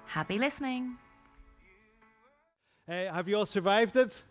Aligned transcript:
Happy 0.08 0.38
listening. 0.38 0.96
Hey, 2.88 3.10
have 3.12 3.28
you 3.28 3.36
all 3.36 3.46
survived 3.46 3.98
it? 3.98 4.24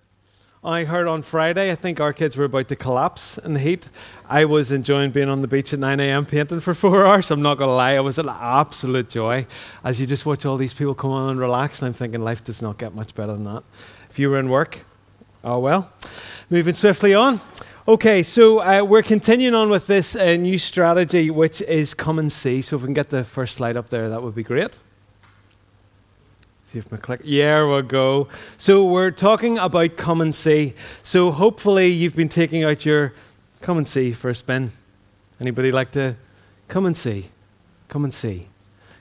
I 0.67 0.85
heard 0.85 1.07
on 1.07 1.21
Friday, 1.21 1.71
I 1.71 1.75
think 1.75 2.01
our 2.01 2.15
kids 2.15 2.39
were 2.39 2.47
about 2.47 2.69
to 2.69 2.77
collapse 2.77 3.37
in 3.37 3.53
the 3.53 3.61
heat. 3.61 3.91
I 4.31 4.47
was 4.47 4.73
enjoying 4.73 5.11
being 5.11 5.29
on 5.29 5.43
the 5.43 5.47
beach 5.47 5.75
at 5.75 5.79
9 5.79 6.01
a.m. 6.01 6.25
painting 6.25 6.61
for 6.61 6.73
four 6.75 7.05
hours. 7.05 7.31
I'm 7.31 7.43
not 7.43 7.59
going 7.59 7.69
to 7.69 7.75
lie, 7.75 7.93
it 7.93 8.01
was 8.01 8.19
an 8.19 8.31
absolute 8.31 9.11
joy 9.11 9.47
as 9.85 10.01
you 10.01 10.07
just 10.07 10.25
watch 10.25 10.47
all 10.47 10.57
these 10.57 10.73
people 10.73 10.95
come 10.95 11.11
on 11.11 11.33
and 11.33 11.39
relax. 11.39 11.83
And 11.83 11.89
I'm 11.89 11.93
thinking 11.93 12.25
life 12.25 12.43
does 12.43 12.63
not 12.63 12.79
get 12.79 12.95
much 12.95 13.15
better 13.15 13.35
than 13.35 13.45
that. 13.45 13.63
If 14.09 14.19
you 14.19 14.31
were 14.31 14.39
in 14.39 14.49
work, 14.49 14.87
oh 15.45 15.59
well. 15.59 15.93
Moving 16.49 16.73
swiftly 16.73 17.13
on. 17.13 17.43
Okay, 17.87 18.23
so 18.23 18.61
uh, 18.61 18.83
we're 18.83 19.03
continuing 19.03 19.55
on 19.55 19.69
with 19.69 19.87
this 19.87 20.17
uh, 20.17 20.37
new 20.37 20.59
strategy, 20.59 21.29
which 21.29 21.61
is 21.61 21.93
come 21.93 22.19
and 22.19 22.33
see. 22.33 22.63
So 22.63 22.77
if 22.77 22.83
we 22.83 22.87
can 22.87 22.95
get 22.95 23.11
the 23.11 23.25
first 23.25 23.57
slide 23.57 23.77
up 23.77 23.91
there, 23.91 24.09
that 24.09 24.23
would 24.23 24.35
be 24.35 24.43
great. 24.43 24.81
See 26.75 26.81
if 26.81 26.91
my 26.91 26.99
click. 26.99 27.21
Yeah, 27.23 27.63
we'll 27.63 27.83
go. 27.83 28.27
So 28.59 28.85
we're 28.85 29.13
talking 29.13 29.59
about 29.59 29.97
come 29.97 30.21
and 30.21 30.35
see. 30.35 30.75
So 31.05 31.31
hopefully 31.31 31.87
you've 31.87 32.17
been 32.17 32.29
taking 32.29 32.65
out 32.65 32.85
your 32.85 33.13
come 33.61 33.79
and 33.79 33.87
see 33.87 34.13
for 34.13 34.29
a 34.29 34.35
spin. 34.35 34.73
Anybody 35.41 35.71
like 35.71 35.93
to 35.93 36.17
come 36.67 36.85
and 36.85 36.97
see? 36.97 37.31
Come 37.87 38.03
and 38.03 38.13
see. 38.13 38.49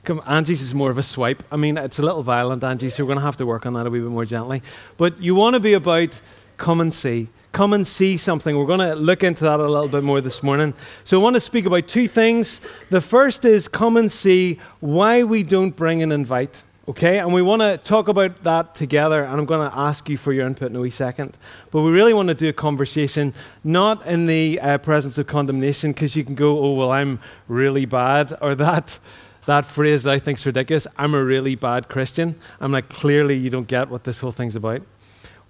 Come, 0.04 0.22
Angie's 0.24 0.62
is 0.62 0.72
more 0.72 0.92
of 0.92 0.98
a 0.98 1.02
swipe. 1.02 1.42
I 1.50 1.56
mean, 1.56 1.76
it's 1.76 1.98
a 1.98 2.02
little 2.02 2.22
violent, 2.22 2.62
Angie, 2.62 2.90
so 2.90 3.02
we're 3.02 3.08
going 3.08 3.18
to 3.18 3.24
have 3.24 3.38
to 3.38 3.46
work 3.46 3.66
on 3.66 3.72
that 3.72 3.88
a 3.88 3.90
wee 3.90 3.98
bit 3.98 4.08
more 4.08 4.24
gently. 4.24 4.62
But 4.96 5.20
you 5.20 5.34
want 5.34 5.54
to 5.54 5.60
be 5.60 5.72
about 5.72 6.20
come 6.56 6.80
and 6.80 6.94
see. 6.94 7.28
Come 7.50 7.72
and 7.72 7.84
see 7.84 8.16
something. 8.16 8.56
We're 8.56 8.66
going 8.66 8.88
to 8.88 8.94
look 8.94 9.24
into 9.24 9.42
that 9.42 9.58
a 9.58 9.66
little 9.66 9.88
bit 9.88 10.04
more 10.04 10.20
this 10.20 10.44
morning. 10.44 10.74
So 11.02 11.18
I 11.18 11.22
want 11.24 11.34
to 11.34 11.40
speak 11.40 11.66
about 11.66 11.88
two 11.88 12.06
things. 12.06 12.60
The 12.90 13.00
first 13.00 13.44
is 13.44 13.66
come 13.66 13.96
and 13.96 14.12
see 14.12 14.60
why 14.78 15.24
we 15.24 15.42
don't 15.42 15.74
bring 15.74 16.04
an 16.04 16.12
invite. 16.12 16.62
Okay, 16.86 17.18
and 17.18 17.32
we 17.32 17.40
want 17.40 17.62
to 17.62 17.78
talk 17.78 18.08
about 18.08 18.42
that 18.42 18.74
together, 18.74 19.24
and 19.24 19.40
I'm 19.40 19.46
going 19.46 19.70
to 19.70 19.74
ask 19.74 20.06
you 20.10 20.18
for 20.18 20.34
your 20.34 20.46
input 20.46 20.68
in 20.68 20.76
a 20.76 20.80
wee 20.80 20.90
second. 20.90 21.34
But 21.70 21.80
we 21.80 21.90
really 21.90 22.12
want 22.12 22.28
to 22.28 22.34
do 22.34 22.50
a 22.50 22.52
conversation, 22.52 23.32
not 23.64 24.06
in 24.06 24.26
the 24.26 24.60
uh, 24.60 24.76
presence 24.76 25.16
of 25.16 25.26
condemnation, 25.26 25.92
because 25.92 26.14
you 26.14 26.24
can 26.24 26.34
go, 26.34 26.58
oh, 26.58 26.74
well, 26.74 26.90
I'm 26.90 27.20
really 27.48 27.86
bad, 27.86 28.36
or 28.42 28.54
that, 28.56 28.98
that 29.46 29.64
phrase 29.64 30.02
that 30.02 30.12
I 30.12 30.18
think 30.18 30.38
is 30.38 30.44
ridiculous, 30.44 30.86
I'm 30.98 31.14
a 31.14 31.24
really 31.24 31.54
bad 31.54 31.88
Christian. 31.88 32.38
I'm 32.60 32.72
like, 32.72 32.90
clearly 32.90 33.34
you 33.34 33.48
don't 33.48 33.66
get 33.66 33.88
what 33.88 34.04
this 34.04 34.20
whole 34.20 34.32
thing's 34.32 34.54
about. 34.54 34.82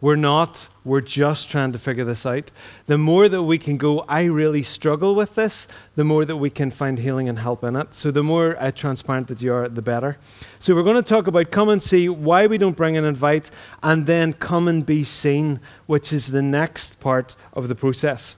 We're 0.04 0.16
not. 0.16 0.68
We're 0.84 1.00
just 1.00 1.48
trying 1.48 1.72
to 1.72 1.78
figure 1.78 2.04
this 2.04 2.26
out. 2.26 2.50
The 2.84 2.98
more 2.98 3.26
that 3.26 3.44
we 3.44 3.56
can 3.56 3.78
go, 3.78 4.00
I 4.00 4.24
really 4.24 4.62
struggle 4.62 5.14
with 5.14 5.34
this, 5.34 5.66
the 5.96 6.04
more 6.04 6.26
that 6.26 6.36
we 6.36 6.50
can 6.50 6.70
find 6.70 6.98
healing 6.98 7.26
and 7.26 7.38
help 7.38 7.64
in 7.64 7.74
it. 7.74 7.94
So, 7.94 8.10
the 8.10 8.22
more 8.22 8.54
uh, 8.62 8.70
transparent 8.70 9.28
that 9.28 9.40
you 9.40 9.54
are, 9.54 9.66
the 9.66 9.80
better. 9.80 10.18
So, 10.58 10.74
we're 10.74 10.82
going 10.82 11.02
to 11.02 11.02
talk 11.02 11.26
about 11.26 11.50
come 11.50 11.70
and 11.70 11.82
see 11.82 12.10
why 12.10 12.46
we 12.46 12.58
don't 12.58 12.76
bring 12.76 12.98
an 12.98 13.04
invite, 13.06 13.50
and 13.82 14.04
then 14.04 14.34
come 14.34 14.68
and 14.68 14.84
be 14.84 15.04
seen, 15.04 15.58
which 15.86 16.12
is 16.12 16.32
the 16.32 16.42
next 16.42 17.00
part 17.00 17.34
of 17.54 17.68
the 17.68 17.74
process. 17.74 18.36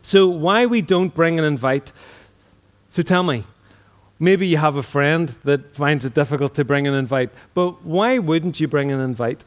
So, 0.00 0.26
why 0.26 0.64
we 0.64 0.80
don't 0.80 1.14
bring 1.14 1.38
an 1.38 1.44
invite. 1.44 1.92
So, 2.88 3.02
tell 3.02 3.22
me, 3.22 3.44
maybe 4.18 4.46
you 4.46 4.56
have 4.56 4.76
a 4.76 4.82
friend 4.82 5.34
that 5.44 5.76
finds 5.76 6.06
it 6.06 6.14
difficult 6.14 6.54
to 6.54 6.64
bring 6.64 6.86
an 6.86 6.94
invite, 6.94 7.32
but 7.52 7.84
why 7.84 8.16
wouldn't 8.16 8.60
you 8.60 8.66
bring 8.66 8.90
an 8.90 9.00
invite? 9.00 9.44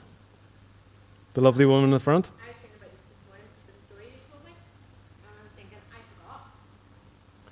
The 1.40 1.46
lovely 1.46 1.66
woman 1.66 1.86
in 1.86 1.92
the 1.92 2.02
front? 2.02 2.28
I 2.28 2.32
was 2.52 2.58
thinking 2.60 2.76
about 2.84 2.92
this 2.92 3.08
this 3.16 3.24
morning 3.32 3.48
because 3.48 3.72
of 3.72 3.80
the 3.80 3.84
story 3.88 4.12
you 4.12 4.20
told 4.28 4.44
me. 4.44 4.52
And 4.52 5.24
I 5.24 5.40
was 5.48 5.56
thinking, 5.56 5.80
I 5.88 6.04
forgot. 6.12 6.52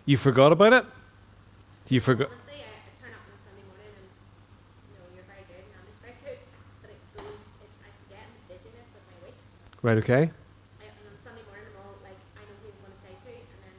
You 0.03 0.19
forgot 0.19 0.51
about 0.51 0.75
it? 0.75 0.83
You 1.87 2.03
forgot. 2.03 2.27
Honestly, 2.27 2.59
I, 2.59 2.67
I 2.67 2.91
turn 2.99 3.15
up 3.15 3.23
on 3.23 3.31
a 3.31 3.39
Sunday 3.39 3.63
morning 3.63 3.87
and, 3.87 4.11
you 4.91 4.99
know, 4.99 5.07
you're 5.15 5.23
very 5.23 5.47
good 5.47 5.63
and 5.63 5.71
Andy's 5.79 6.03
very 6.03 6.19
good. 6.19 6.35
But 6.83 6.91
it 6.91 6.99
goes, 7.15 7.31
it, 7.31 7.71
I 7.79 7.87
forget 8.03 8.27
the 8.27 8.43
busyness 8.51 8.91
of 8.91 9.07
my 9.07 9.23
week. 9.23 9.39
Right, 9.79 9.95
okay. 10.03 10.27
I, 10.27 10.83
and 10.83 10.91
on 11.07 11.15
Sunday 11.23 11.47
morning, 11.47 11.71
I'm 11.71 11.79
all 11.87 11.95
like, 12.03 12.19
I 12.35 12.43
know 12.43 12.59
who 12.59 12.67
I'm 12.67 12.83
going 12.83 12.91
to 12.91 12.99
say 12.99 13.15
to. 13.15 13.31
And 13.39 13.71
then 13.71 13.75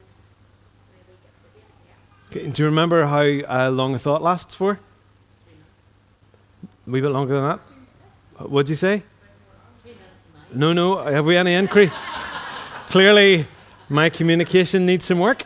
my 0.89 0.97
week 1.05 1.21
gets 1.21 1.37
busy. 1.45 1.61
Yeah. 1.85 2.33
Okay, 2.33 2.49
Do 2.49 2.57
you 2.57 2.65
remember 2.65 3.05
how 3.05 3.29
uh, 3.45 3.69
long 3.69 3.93
a 3.93 4.01
thought 4.01 4.25
lasts 4.25 4.57
for? 4.57 4.81
A 4.81 6.89
wee 6.89 6.97
bit 6.97 7.13
longer 7.13 7.37
than 7.37 7.45
that? 7.45 7.61
What'd 8.49 8.73
you 8.73 8.81
say? 8.81 9.05
No, 10.53 10.73
no. 10.73 10.97
Have 10.97 11.25
we 11.25 11.37
any 11.37 11.53
increase? 11.53 11.91
Clearly, 12.87 13.47
my 13.87 14.09
communication 14.09 14.85
needs 14.85 15.05
some 15.05 15.19
work. 15.19 15.45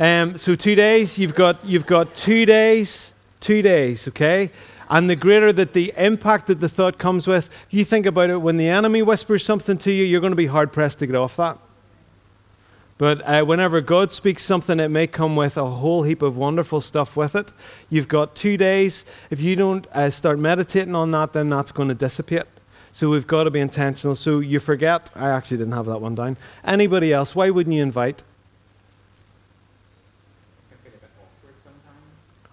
Um, 0.00 0.38
so 0.38 0.54
two 0.54 0.74
days. 0.74 1.18
You've 1.18 1.34
got 1.34 1.62
you've 1.64 1.86
got 1.86 2.14
two 2.14 2.46
days. 2.46 3.12
Two 3.40 3.60
days. 3.62 4.08
Okay. 4.08 4.50
And 4.88 5.10
the 5.10 5.16
greater 5.16 5.52
that 5.52 5.74
the 5.74 5.92
impact 5.98 6.46
that 6.46 6.60
the 6.60 6.68
thought 6.68 6.96
comes 6.96 7.26
with, 7.26 7.50
you 7.68 7.84
think 7.84 8.06
about 8.06 8.30
it. 8.30 8.38
When 8.38 8.56
the 8.56 8.68
enemy 8.68 9.02
whispers 9.02 9.44
something 9.44 9.76
to 9.78 9.92
you, 9.92 10.02
you're 10.04 10.22
going 10.22 10.32
to 10.32 10.36
be 10.36 10.46
hard 10.46 10.72
pressed 10.72 11.00
to 11.00 11.06
get 11.06 11.14
off 11.14 11.36
that. 11.36 11.58
But 12.96 13.20
uh, 13.22 13.44
whenever 13.44 13.82
God 13.82 14.12
speaks 14.12 14.42
something, 14.44 14.80
it 14.80 14.88
may 14.88 15.06
come 15.06 15.36
with 15.36 15.58
a 15.58 15.66
whole 15.66 16.04
heap 16.04 16.22
of 16.22 16.36
wonderful 16.36 16.80
stuff 16.80 17.16
with 17.16 17.36
it. 17.36 17.52
You've 17.90 18.08
got 18.08 18.34
two 18.34 18.56
days. 18.56 19.04
If 19.30 19.42
you 19.42 19.56
don't 19.56 19.86
uh, 19.92 20.10
start 20.10 20.38
meditating 20.38 20.94
on 20.94 21.10
that, 21.10 21.34
then 21.34 21.50
that's 21.50 21.70
going 21.70 21.90
to 21.90 21.94
dissipate. 21.94 22.46
So 22.92 23.10
we've 23.10 23.26
got 23.26 23.44
to 23.44 23.50
be 23.50 23.60
intentional. 23.60 24.16
So 24.16 24.40
you 24.40 24.58
forget. 24.60 25.10
I 25.14 25.28
actually 25.30 25.58
didn't 25.58 25.74
have 25.74 25.86
that 25.86 26.00
one 26.00 26.14
down. 26.14 26.36
Anybody 26.64 27.12
else? 27.12 27.34
Why 27.34 27.50
wouldn't 27.50 27.74
you 27.74 27.82
invite? 27.82 28.22
can 30.70 30.78
feel 30.82 30.92
a 30.96 31.00
bit 31.00 31.10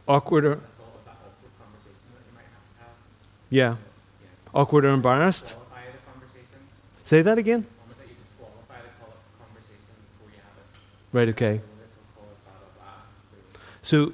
awkward. 0.08 0.46
Awkward 0.46 0.46
or 0.46 0.50
The 0.50 0.56
thought 0.56 0.62
of 0.62 1.06
that 1.06 1.12
awkward 1.26 1.52
conversation 1.60 2.10
that 2.14 2.24
you 2.30 2.36
might 2.36 2.50
have 2.54 2.66
to 2.68 2.84
have. 2.84 2.94
yeah, 3.50 3.70
Yeah. 3.70 4.60
awkward 4.60 4.86
or 4.86 4.90
embarrassed. 4.90 5.56
Qualify 5.56 5.92
the 5.92 6.12
conversation. 6.12 6.60
Say 7.04 7.22
that 7.24 7.38
again. 7.38 7.66
That 7.98 8.08
you 8.08 8.16
disqualify 8.22 8.82
the 8.86 8.94
col- 9.00 9.14
conversation 9.40 9.94
before 10.14 10.30
you 10.30 10.42
have 10.46 10.58
it. 10.62 11.18
Right. 11.18 11.30
Okay. 11.30 11.62
So 13.82 14.14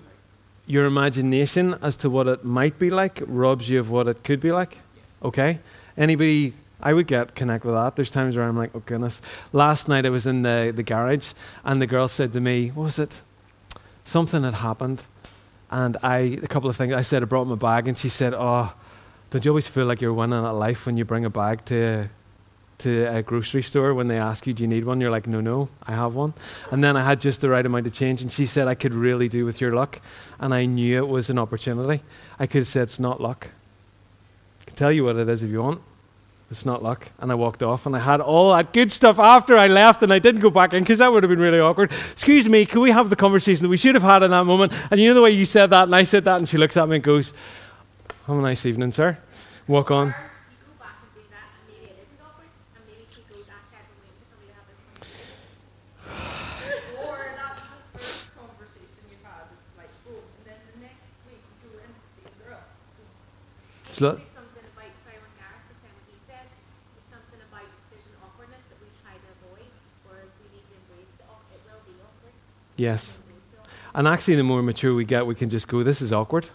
your 0.67 0.85
imagination 0.85 1.75
as 1.81 1.97
to 1.97 2.09
what 2.09 2.27
it 2.27 2.43
might 2.45 2.77
be 2.77 2.89
like 2.89 3.21
robs 3.25 3.69
you 3.69 3.79
of 3.79 3.89
what 3.89 4.07
it 4.07 4.23
could 4.23 4.39
be 4.39 4.51
like. 4.51 4.77
Okay. 5.23 5.59
Anybody? 5.97 6.53
I 6.83 6.93
would 6.93 7.07
get 7.07 7.35
connect 7.35 7.63
with 7.63 7.75
that. 7.75 7.95
There's 7.95 8.09
times 8.09 8.35
where 8.35 8.45
I'm 8.45 8.57
like, 8.57 8.71
oh 8.73 8.81
goodness. 8.85 9.21
Last 9.53 9.87
night 9.87 10.05
I 10.05 10.09
was 10.09 10.25
in 10.25 10.41
the, 10.41 10.73
the 10.75 10.83
garage 10.83 11.33
and 11.63 11.81
the 11.81 11.87
girl 11.87 12.07
said 12.07 12.33
to 12.33 12.41
me, 12.41 12.69
what 12.69 12.85
was 12.85 12.99
it? 12.99 13.21
Something 14.03 14.43
had 14.43 14.55
happened. 14.55 15.03
And 15.69 15.95
I, 16.03 16.39
a 16.43 16.47
couple 16.47 16.69
of 16.69 16.75
things, 16.75 16.93
I 16.93 17.01
said 17.01 17.21
I 17.21 17.25
brought 17.25 17.45
my 17.45 17.55
bag 17.55 17.87
and 17.87 17.97
she 17.97 18.09
said, 18.09 18.33
oh, 18.35 18.73
don't 19.29 19.45
you 19.45 19.51
always 19.51 19.67
feel 19.67 19.85
like 19.85 20.01
you're 20.01 20.13
winning 20.13 20.43
at 20.43 20.51
life 20.51 20.85
when 20.85 20.97
you 20.97 21.05
bring 21.05 21.23
a 21.23 21.29
bag 21.29 21.63
to, 21.65 22.09
to 22.79 23.05
a 23.05 23.21
grocery 23.21 23.61
store 23.61 23.93
when 23.93 24.07
they 24.07 24.17
ask 24.17 24.45
you, 24.45 24.53
do 24.53 24.63
you 24.63 24.67
need 24.67 24.83
one? 24.83 24.99
You're 24.99 25.11
like, 25.11 25.27
no, 25.27 25.39
no, 25.39 25.69
I 25.83 25.93
have 25.93 26.15
one. 26.15 26.33
And 26.71 26.83
then 26.83 26.97
I 26.97 27.05
had 27.05 27.21
just 27.21 27.39
the 27.39 27.49
right 27.49 27.65
amount 27.65 27.87
of 27.87 27.93
change 27.93 28.21
and 28.21 28.31
she 28.31 28.45
said, 28.45 28.67
I 28.67 28.75
could 28.75 28.93
really 28.93 29.29
do 29.29 29.45
with 29.45 29.61
your 29.61 29.71
luck. 29.73 30.01
And 30.39 30.53
I 30.53 30.65
knew 30.65 30.97
it 30.97 31.07
was 31.07 31.29
an 31.29 31.37
opportunity. 31.37 32.03
I 32.39 32.47
could 32.47 32.59
have 32.59 32.67
said, 32.67 32.83
it's 32.83 32.99
not 32.99 33.21
luck. 33.21 33.49
I 34.61 34.63
can 34.65 34.75
tell 34.75 34.91
you 34.91 35.03
what 35.05 35.15
it 35.15 35.27
is 35.27 35.43
if 35.43 35.49
you 35.49 35.61
want. 35.61 35.81
It's 36.51 36.65
not 36.65 36.83
luck. 36.83 37.11
And 37.19 37.31
I 37.31 37.35
walked 37.35 37.63
off 37.63 37.85
and 37.85 37.95
I 37.95 37.99
had 37.99 38.19
all 38.19 38.53
that 38.53 38.73
good 38.73 38.91
stuff 38.91 39.19
after 39.19 39.57
I 39.57 39.67
left 39.67 40.03
and 40.03 40.11
I 40.11 40.19
didn't 40.19 40.41
go 40.41 40.49
back 40.49 40.73
in 40.73 40.83
because 40.83 40.99
that 40.99 41.11
would 41.11 41.23
have 41.23 41.29
been 41.29 41.39
really 41.39 41.61
awkward. 41.61 41.93
Excuse 42.11 42.49
me, 42.49 42.65
can 42.65 42.81
we 42.81 42.91
have 42.91 43.09
the 43.09 43.15
conversation 43.15 43.63
that 43.63 43.69
we 43.69 43.77
should 43.77 43.95
have 43.95 44.03
had 44.03 44.21
in 44.21 44.31
that 44.31 44.43
moment? 44.43 44.73
And 44.91 44.99
you 44.99 45.07
know 45.07 45.13
the 45.13 45.21
way 45.21 45.31
you 45.31 45.45
said 45.45 45.69
that 45.69 45.83
and 45.83 45.95
I 45.95 46.03
said 46.03 46.25
that 46.25 46.37
and 46.37 46.49
she 46.49 46.57
looks 46.57 46.75
at 46.75 46.89
me 46.89 46.97
and 46.97 47.03
goes, 47.03 47.31
Have 48.27 48.37
a 48.37 48.41
nice 48.41 48.65
evening, 48.65 48.91
sir. 48.91 49.17
Walk 49.65 49.91
on. 49.91 50.13
Or 64.01 64.17
Yes. 72.81 73.19
And 73.93 74.07
actually, 74.07 74.37
the 74.37 74.43
more 74.43 74.63
mature 74.63 74.95
we 74.95 75.05
get, 75.05 75.27
we 75.27 75.35
can 75.35 75.51
just 75.51 75.67
go, 75.67 75.83
This 75.83 76.01
is 76.01 76.11
awkward. 76.11 76.49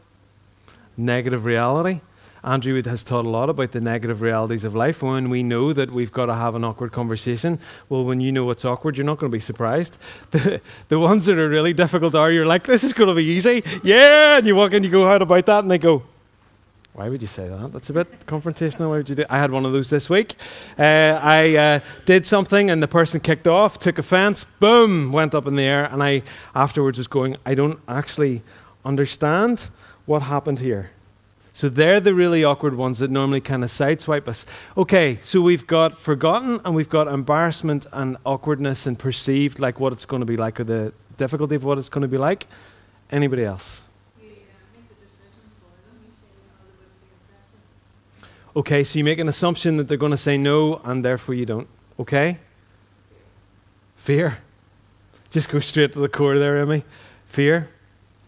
Negative 0.96 1.44
reality. 1.44 2.00
Andrew 2.42 2.82
has 2.82 3.04
taught 3.04 3.24
a 3.24 3.28
lot 3.28 3.48
about 3.48 3.70
the 3.70 3.80
negative 3.80 4.20
realities 4.20 4.64
of 4.64 4.74
life. 4.74 5.02
When 5.02 5.30
we 5.30 5.44
know 5.44 5.72
that 5.72 5.92
we've 5.92 6.10
got 6.10 6.26
to 6.26 6.34
have 6.34 6.56
an 6.56 6.64
awkward 6.64 6.90
conversation, 6.90 7.60
well, 7.88 8.04
when 8.04 8.20
you 8.20 8.32
know 8.32 8.44
what's 8.44 8.64
awkward, 8.64 8.96
you're 8.96 9.06
not 9.06 9.18
going 9.18 9.30
to 9.30 9.36
be 9.36 9.40
surprised. 9.40 9.98
The, 10.32 10.60
the 10.88 10.98
ones 10.98 11.26
that 11.26 11.38
are 11.38 11.48
really 11.48 11.72
difficult 11.72 12.16
are 12.16 12.30
you're 12.32 12.46
like, 12.46 12.64
this 12.64 12.82
is 12.82 12.92
going 12.92 13.08
to 13.08 13.14
be 13.14 13.24
easy. 13.24 13.62
Yeah. 13.84 14.38
And 14.38 14.46
you 14.48 14.56
walk 14.56 14.72
in, 14.72 14.82
you 14.82 14.90
go, 14.90 15.06
how 15.06 15.16
about 15.16 15.46
that? 15.46 15.60
And 15.60 15.70
they 15.70 15.78
go, 15.78 16.02
Why 16.96 17.10
would 17.10 17.20
you 17.20 17.28
say 17.28 17.46
that? 17.46 17.72
That's 17.74 17.90
a 17.90 17.92
bit 17.92 18.26
confrontational. 18.26 18.88
Why 18.88 18.96
would 18.96 19.08
you 19.10 19.16
do? 19.16 19.24
I 19.28 19.38
had 19.38 19.50
one 19.50 19.66
of 19.66 19.72
those 19.72 19.90
this 19.90 20.08
week. 20.08 20.34
Uh, 20.78 21.20
I 21.22 21.54
uh, 21.54 21.80
did 22.06 22.26
something 22.26 22.70
and 22.70 22.82
the 22.82 22.88
person 22.88 23.20
kicked 23.20 23.46
off, 23.46 23.78
took 23.78 23.98
offense, 23.98 24.44
boom, 24.44 25.12
went 25.12 25.34
up 25.34 25.46
in 25.46 25.56
the 25.56 25.62
air, 25.62 25.84
and 25.92 26.02
I 26.02 26.22
afterwards 26.54 26.96
was 26.96 27.06
going, 27.06 27.36
I 27.44 27.54
don't 27.54 27.78
actually 27.86 28.42
understand 28.82 29.68
what 30.06 30.22
happened 30.22 30.60
here. 30.60 30.90
So 31.52 31.68
they're 31.68 32.00
the 32.00 32.14
really 32.14 32.44
awkward 32.44 32.76
ones 32.76 32.98
that 33.00 33.10
normally 33.10 33.40
kind 33.40 33.62
of 33.62 33.70
sideswipe 33.70 34.26
us. 34.26 34.46
Okay, 34.76 35.18
so 35.20 35.42
we've 35.42 35.66
got 35.66 35.98
forgotten 35.98 36.60
and 36.64 36.74
we've 36.74 36.88
got 36.88 37.08
embarrassment 37.08 37.86
and 37.92 38.16
awkwardness 38.24 38.86
and 38.86 38.98
perceived 38.98 39.58
like 39.58 39.80
what 39.80 39.92
it's 39.92 40.06
going 40.06 40.20
to 40.20 40.26
be 40.26 40.36
like 40.36 40.60
or 40.60 40.64
the 40.64 40.92
difficulty 41.18 41.56
of 41.56 41.64
what 41.64 41.76
it's 41.78 41.88
going 41.88 42.02
to 42.02 42.08
be 42.08 42.18
like. 42.18 42.46
Anybody 43.10 43.44
else? 43.44 43.80
You 44.20 44.28
uh, 44.28 44.32
make 44.74 44.88
the 44.88 44.94
decision 45.06 45.48
for 45.60 45.72
them. 45.88 45.96
You 46.04 46.12
say, 46.12 46.28
you 46.28 46.44
know, 46.44 46.60
they 46.60 46.76
wouldn't 46.76 47.00
be 47.00 47.08
impressed 47.08 47.48
with 47.56 48.28
Okay, 48.56 48.84
so 48.84 48.98
you 48.98 49.04
make 49.04 49.18
an 49.18 49.28
assumption 49.28 49.76
that 49.76 49.86
they're 49.86 49.98
going 49.98 50.12
to 50.12 50.16
say 50.16 50.38
no 50.38 50.80
and 50.84 51.04
therefore 51.04 51.34
you 51.34 51.44
don't. 51.44 51.68
Okay? 52.00 52.38
Fear. 53.96 54.38
Just 55.30 55.50
go 55.50 55.58
straight 55.60 55.92
to 55.92 55.98
the 56.00 56.08
core 56.08 56.38
there, 56.38 56.56
Emmy. 56.58 56.84
Fear. 57.26 57.68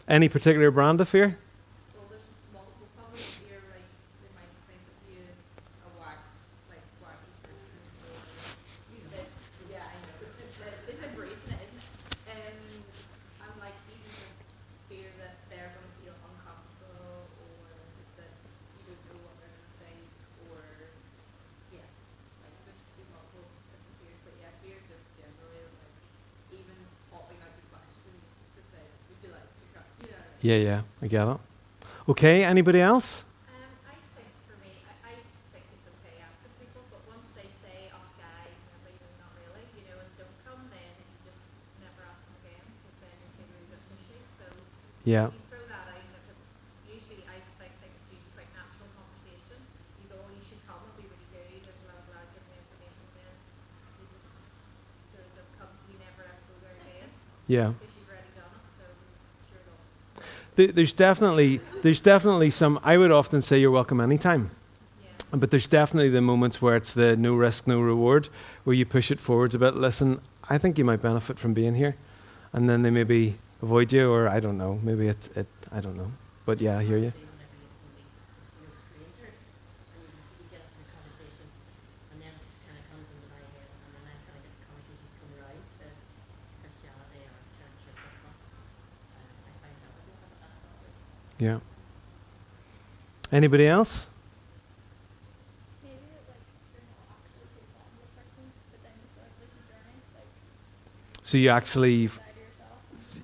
Any 0.06 0.28
particular 0.28 0.70
brand 0.70 1.00
of 1.00 1.08
fear? 1.08 1.38
Well, 1.96 2.04
there's 2.10 2.20
multiple 2.52 2.88
probably 2.96 3.20
here, 3.40 3.60
like, 3.72 3.84
they 4.20 4.28
might 4.36 4.52
think 4.69 4.80
of 4.84 5.00
you 5.08 5.20
as 5.25 5.84
a 5.84 5.90
whack, 6.00 6.20
like, 6.69 6.84
wacky 7.00 7.32
person. 7.44 7.80
or 8.04 8.16
that- 9.16 9.32
Yeah, 9.72 9.84
I 9.84 9.96
know. 9.96 10.28
It's, 10.44 10.60
uh, 10.60 10.88
it's 10.92 11.04
embracing 11.04 11.56
it, 11.56 11.69
isn't 11.72 11.84
it? 12.28 12.36
Um, 12.36 12.56
and 13.48 13.52
like, 13.60 13.76
even 13.92 14.08
just 14.12 14.40
fear 14.88 15.08
that 15.20 15.40
they're 15.52 15.72
gonna 15.76 15.92
feel 16.00 16.16
uncomfortable, 16.25 17.28
or 17.36 17.69
that 18.16 18.32
you 18.80 18.88
don't 18.88 19.04
know 19.12 19.20
what 19.28 19.36
they're 19.44 19.52
gonna 19.52 19.76
think, 19.84 20.00
or, 20.48 20.64
yeah, 21.69 21.84
like, 22.40 22.56
there's 22.64 22.80
could 22.80 22.96
be 22.96 23.04
multiple 23.12 23.44
different 23.68 23.92
fears, 24.00 24.20
but 24.25 24.34
yeah, 24.40 24.52
fear 24.64 24.80
just 24.88 25.04
generally, 25.20 25.68
like, 25.76 25.92
even 26.64 26.80
popping 27.12 27.37
out 27.44 27.52
the 27.60 27.66
question 27.68 28.16
to 28.56 28.60
say, 28.72 28.80
would 29.12 29.20
you 29.20 29.37
like 29.37 29.52
to 29.52 29.64
come, 29.76 29.84
you 30.00 30.16
know? 30.16 30.27
Yeah, 30.40 30.56
yeah, 30.56 30.81
I 31.02 31.06
get 31.08 31.26
it. 31.26 31.37
Okay, 32.08 32.44
anybody 32.44 32.81
else? 32.81 33.25
I 33.50 33.99
think 34.14 34.31
for 34.46 34.55
me, 34.62 34.70
I, 34.87 34.94
I 35.11 35.14
think 35.50 35.67
it's 35.67 35.87
okay 35.99 36.14
asking 36.23 36.55
people, 36.62 36.87
but 36.94 37.02
once 37.11 37.26
they 37.35 37.50
say, 37.58 37.90
guy, 37.90 38.46
never, 38.70 38.88
you 38.94 39.02
know, 39.02 39.26
not 39.26 39.35
really, 39.35 39.67
you 39.75 39.85
know, 39.90 39.99
and 39.99 40.11
don't 40.14 40.38
come, 40.46 40.62
then 40.70 40.94
you 40.94 41.19
just 41.26 41.43
never 41.82 42.06
ask 42.06 42.23
them 42.23 42.38
again, 42.46 42.64
because 42.81 42.96
then 43.02 43.17
you 43.19 43.29
feel 43.35 43.50
a 43.50 43.67
bit 43.67 43.82
pushy. 43.90 44.19
So 44.38 44.46
Yeah. 45.02 45.35
you 45.35 45.43
throw 45.50 45.67
that 45.67 45.90
out, 45.90 46.06
if 46.06 46.23
it's 46.31 46.49
usually, 46.87 47.26
I 47.26 47.43
think, 47.58 47.75
think 47.82 47.93
it's 47.99 48.08
usually 48.14 48.32
quite 48.38 48.50
natural 48.55 48.88
conversation. 48.94 49.58
You 49.99 50.06
go, 50.06 50.23
you 50.31 50.38
should 50.46 50.62
come, 50.70 50.87
it'll 50.87 51.02
be 51.02 51.11
really 51.11 51.29
good, 51.35 51.67
and 51.67 51.79
blah, 51.82 51.99
blah, 52.08 52.23
give 52.31 52.46
them 52.46 52.62
information, 52.62 53.05
then 53.19 53.35
you 53.99 54.06
just 54.14 54.31
sort 55.11 55.26
of 55.26 55.31
don't 55.35 55.52
come, 55.58 55.75
so 55.75 55.82
you 55.90 55.99
never 55.99 56.23
ever 56.31 56.43
go 56.46 56.55
there 56.62 56.79
again, 56.79 57.11
Yeah. 57.50 57.75
because 57.75 57.90
you've 57.99 58.06
already 58.06 58.32
done 58.38 58.55
it, 58.55 58.64
so 58.79 58.87
sure 59.50 59.62
don't. 59.67 59.82
There- 60.58 60.72
There's 60.72 60.93
definitely, 60.93 61.60
there's 61.82 62.00
definitely 62.00 62.50
some, 62.50 62.81
I 62.82 62.96
would 62.99 63.12
often 63.12 63.43
say 63.43 63.60
you're 63.60 63.70
welcome 63.70 64.00
anytime. 64.00 64.50
Yeah. 65.00 65.37
But 65.38 65.52
there's 65.52 65.69
definitely 65.69 66.08
the 66.10 66.20
moments 66.20 66.60
where 66.60 66.75
it's 66.75 66.93
the 66.93 67.16
no 67.16 67.34
risk, 67.37 67.69
no 67.69 67.81
reward, 67.81 68.28
where 68.64 68.75
you 68.75 68.84
push 68.84 69.12
it 69.12 69.20
forwards 69.20 69.55
a 69.55 69.58
bit. 69.60 69.76
Listen, 69.76 70.20
I 70.50 70.58
think 70.58 70.76
you 70.76 70.84
might 70.84 71.00
benefit 71.00 71.38
from 71.38 71.55
being 71.55 71.76
here. 71.76 71.94
And 72.52 72.69
then 72.69 72.82
they 72.82 72.90
maybe 72.90 73.37
avoid 73.62 73.93
you, 73.93 74.10
or 74.10 74.28
I 74.28 74.40
don't 74.40 74.58
know. 74.58 74.81
Maybe 74.82 75.06
it, 75.06 75.28
it 75.37 75.46
I 75.70 75.81
don't 75.81 75.96
know. 75.96 76.10
But 76.44 76.61
yeah, 76.61 76.76
I 76.78 76.82
hear 76.82 76.99
you. 76.99 77.12
strangers, 77.12 77.28
and 79.94 80.02
you, 80.11 80.19
you 80.43 80.46
get 80.50 80.62
up 80.66 80.75
in 80.75 80.82
a 80.82 80.90
conversation, 80.90 81.46
and 82.11 82.19
then 82.19 82.34
it 82.34 82.50
kind 82.66 82.82
of 82.82 82.84
comes 82.90 83.06
into 83.14 83.28
my 83.31 83.38
head, 83.54 83.69
and 83.69 83.94
then 83.94 84.04
I 84.11 84.16
kind 84.26 84.34
of 84.40 84.43
get 84.43 84.50
the 84.58 84.64
conversations 84.66 85.12
come 85.22 85.31
around 85.38 85.62
to 85.78 85.87
Christianity 86.66 87.20
or 87.31 87.37
church 87.54 87.78
or 87.87 87.94
something. 87.94 88.34
Uh, 89.12 89.46
I 89.46 89.52
find 89.62 89.76
that 89.87 89.93
a 89.93 90.02
bit 90.08 90.19
of 90.19 90.32
that's 90.40 90.49
awkward. 90.49 90.49
Yeah. 90.49 90.49
Anybody 90.49 90.49
else? 90.49 90.49
Maybe 90.49 90.49
it, 90.49 90.49
like 90.49 90.49
you're 90.49 90.49
not 90.49 90.56
actually 90.58 90.58
too 90.58 90.58
fond 90.58 90.58
of 90.58 90.58
the 90.58 90.58
person, 90.58 90.58
but 90.58 90.75
then 90.78 90.78
you 90.78 90.84
feel 90.88 90.88
like 90.88 91.12
there's 91.12 91.27
a 91.40 91.61
Anybody 93.31 93.67
else? 93.67 94.06
So 101.23 101.37
you 101.37 101.50
actually, 101.50 102.08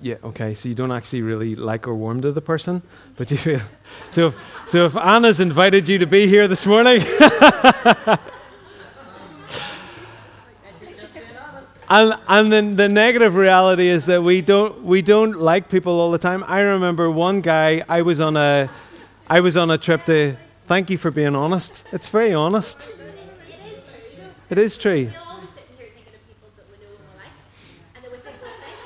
yeah, 0.02 0.16
okay. 0.22 0.52
So 0.52 0.68
you 0.68 0.74
don't 0.74 0.92
actually 0.92 1.22
really 1.22 1.54
like 1.54 1.88
or 1.88 1.94
warm 1.94 2.20
to 2.20 2.32
the 2.32 2.42
person, 2.42 2.82
but 3.16 3.30
you 3.30 3.38
feel. 3.38 3.60
So 4.10 4.26
if, 4.28 4.36
so 4.68 4.86
if 4.86 4.96
Anna's 4.96 5.40
invited 5.40 5.88
you 5.88 5.98
to 5.98 6.06
be 6.06 6.26
here 6.26 6.46
this 6.46 6.66
morning, 6.66 7.02
and 11.88 12.14
and 12.28 12.52
then 12.52 12.76
the 12.76 12.88
negative 12.88 13.36
reality 13.36 13.86
is 13.86 14.06
that 14.06 14.22
we 14.22 14.40
don't 14.40 14.82
we 14.84 15.02
don't 15.02 15.38
like 15.40 15.68
people 15.68 15.92
all 16.00 16.10
the 16.10 16.18
time. 16.18 16.44
I 16.46 16.60
remember 16.60 17.10
one 17.10 17.40
guy. 17.40 17.82
I 17.88 18.02
was 18.02 18.20
on 18.20 18.36
a, 18.36 18.70
I 19.28 19.40
was 19.40 19.56
on 19.56 19.70
a 19.70 19.78
trip 19.78 20.04
to. 20.06 20.36
Thank 20.66 20.88
you 20.88 20.96
for 20.96 21.10
being 21.10 21.34
honest. 21.36 21.84
It's 21.92 22.08
very 22.08 22.32
honest. 22.32 22.88
It 22.88 22.96
is 23.68 23.84
true, 23.84 23.92
though. 24.16 24.30
It 24.48 24.58
is 24.58 24.78
true. 24.78 25.10
We're 25.12 25.28
always 25.28 25.50
sitting 25.50 25.76
here 25.76 25.92
thinking 25.92 26.14
of 26.16 26.24
people 26.24 26.48
that 26.56 26.64
we 26.72 26.80
know 26.80 26.96
and 26.96 27.04
we 27.04 27.20
like, 27.20 27.36
and 27.92 28.00
that 28.00 28.10
we 28.10 28.16
think 28.24 28.40
will 28.40 28.48
fit. 28.64 28.80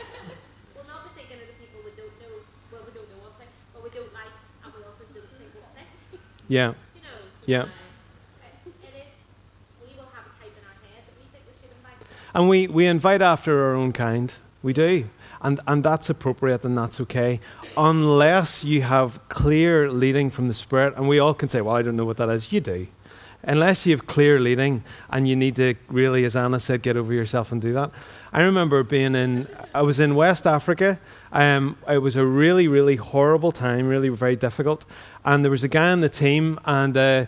We'll 0.75 0.91
not 0.91 1.07
be 1.07 1.11
thinking 1.15 1.39
of 1.39 1.47
the 1.47 1.55
people 1.63 1.79
we 1.87 1.95
don't 1.95 2.11
know, 2.19 2.35
well, 2.75 2.83
we 2.83 2.91
don't 2.99 3.07
know 3.15 3.23
what's 3.23 3.39
like, 3.39 3.47
but 3.71 3.87
we 3.87 3.91
don't 3.95 4.11
like, 4.11 4.35
and 4.67 4.75
we 4.75 4.83
also 4.83 5.07
don't 5.15 5.31
think 5.39 5.55
will 5.55 5.71
fit. 5.79 6.19
Yeah. 6.51 6.75
Yeah. 7.47 7.63
Uh, 7.63 7.71
It 8.83 8.93
is, 8.99 9.15
we 9.81 9.95
will 9.95 10.11
have 10.13 10.27
a 10.27 10.35
type 10.35 10.51
in 10.53 10.65
our 10.67 10.77
head 10.83 11.01
that 11.07 11.15
we 11.15 11.31
think 11.31 11.47
we 11.47 11.55
should 11.63 11.71
invite. 11.73 11.97
And 12.35 12.49
we, 12.49 12.67
we 12.67 12.87
invite 12.87 13.23
after 13.23 13.65
our 13.65 13.75
own 13.75 13.93
kind. 13.93 14.33
We 14.63 14.73
do. 14.73 15.09
And, 15.41 15.61
and 15.67 15.85
that's 15.85 16.11
appropriate 16.11 16.65
and 16.65 16.77
that's 16.77 17.01
okay. 17.03 17.41
Unless 17.77 18.65
you 18.65 18.83
have 18.83 19.21
clear 19.29 19.91
leading 19.91 20.31
from 20.31 20.49
the 20.49 20.55
Spirit, 20.55 20.95
and 20.97 21.09
we 21.09 21.19
all 21.19 21.35
can 21.35 21.49
say, 21.49 21.61
well, 21.61 21.77
I 21.77 21.83
don't 21.83 21.97
know 21.97 22.05
what 22.05 22.17
that 22.17 22.29
is. 22.29 22.53
You 22.53 22.61
do. 22.61 22.89
Unless 23.45 23.87
you 23.87 23.97
have 23.97 24.07
clear 24.07 24.41
leading 24.41 24.83
and 25.11 25.29
you 25.29 25.37
need 25.37 25.55
to 25.57 25.75
really, 25.89 26.25
as 26.25 26.35
Anna 26.35 26.59
said, 26.59 26.83
get 26.83 26.97
over 26.97 27.13
yourself 27.13 27.53
and 27.53 27.63
do 27.63 27.73
that. 27.73 27.93
I 28.33 28.43
remember 28.43 28.83
being 28.83 29.15
in, 29.15 29.47
I 29.73 29.83
was 29.83 30.01
in 30.01 30.17
West 30.17 30.45
Africa. 30.45 30.99
Um, 31.31 31.79
it 31.89 31.99
was 31.99 32.17
a 32.17 32.27
really, 32.27 32.67
really 32.67 32.97
horrible 32.97 33.53
time, 33.53 33.89
really 33.89 34.09
very 34.09 34.35
difficult. 34.35 34.85
And 35.25 35.45
there 35.45 35.53
was 35.53 35.63
a 35.63 35.69
guy 35.69 35.93
on 35.93 36.01
the 36.01 36.09
team, 36.09 36.59
and 36.65 36.97
uh, 36.97 37.27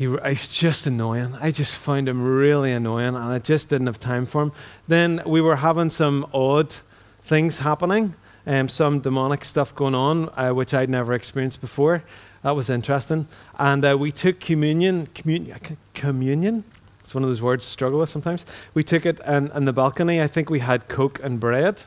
he 0.00 0.06
was 0.06 0.48
just 0.48 0.86
annoying. 0.86 1.34
I 1.42 1.50
just 1.50 1.74
found 1.74 2.08
him 2.08 2.22
really 2.22 2.72
annoying, 2.72 3.08
and 3.08 3.18
I 3.18 3.38
just 3.38 3.68
didn't 3.68 3.86
have 3.86 4.00
time 4.00 4.24
for 4.24 4.44
him. 4.44 4.52
Then 4.88 5.20
we 5.26 5.42
were 5.42 5.56
having 5.56 5.90
some 5.90 6.26
odd 6.32 6.74
things 7.22 7.58
happening, 7.58 8.14
um, 8.46 8.70
some 8.70 9.00
demonic 9.00 9.44
stuff 9.44 9.74
going 9.74 9.94
on, 9.94 10.30
uh, 10.38 10.52
which 10.52 10.72
I'd 10.72 10.88
never 10.88 11.12
experienced 11.12 11.60
before. 11.60 12.02
That 12.42 12.52
was 12.52 12.70
interesting. 12.70 13.28
And 13.58 13.84
uh, 13.84 13.98
we 13.98 14.10
took 14.10 14.40
communion, 14.40 15.08
communion, 15.14 15.76
communion. 15.92 16.64
It's 17.00 17.14
one 17.14 17.22
of 17.22 17.28
those 17.28 17.42
words 17.42 17.66
I 17.66 17.68
struggle 17.68 17.98
with 17.98 18.08
sometimes. 18.08 18.46
We 18.72 18.82
took 18.82 19.04
it 19.04 19.20
on, 19.28 19.50
on 19.50 19.66
the 19.66 19.72
balcony. 19.74 20.22
I 20.22 20.28
think 20.28 20.48
we 20.48 20.60
had 20.60 20.88
Coke 20.88 21.20
and 21.22 21.38
bread. 21.38 21.82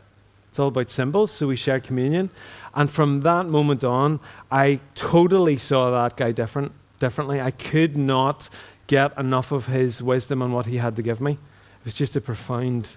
It's 0.50 0.60
all 0.60 0.68
about 0.68 0.92
symbols, 0.92 1.32
so 1.32 1.48
we 1.48 1.56
shared 1.56 1.84
communion. 1.84 2.30
And 2.76 2.92
from 2.92 3.22
that 3.22 3.48
moment 3.48 3.84
on, 3.84 4.20
I 4.52 4.82
totally 4.94 5.58
saw 5.58 5.90
that 5.90 6.16
guy 6.16 6.32
different, 6.32 6.74
differently. 7.04 7.42
I 7.42 7.52
could 7.52 7.98
not 7.98 8.50
get 8.88 9.18
enough 9.18 9.52
of 9.52 9.68
his 9.68 10.02
wisdom 10.02 10.42
and 10.42 10.54
what 10.54 10.68
he 10.68 10.78
had 10.78 10.96
to 10.96 11.02
give 11.02 11.20
me. 11.20 11.34
It 11.34 11.86
was 11.86 11.96
just 11.96 12.16
a 12.16 12.22
profound 12.22 12.96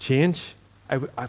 change. 0.00 0.54
I 0.90 0.96
I 1.16 1.28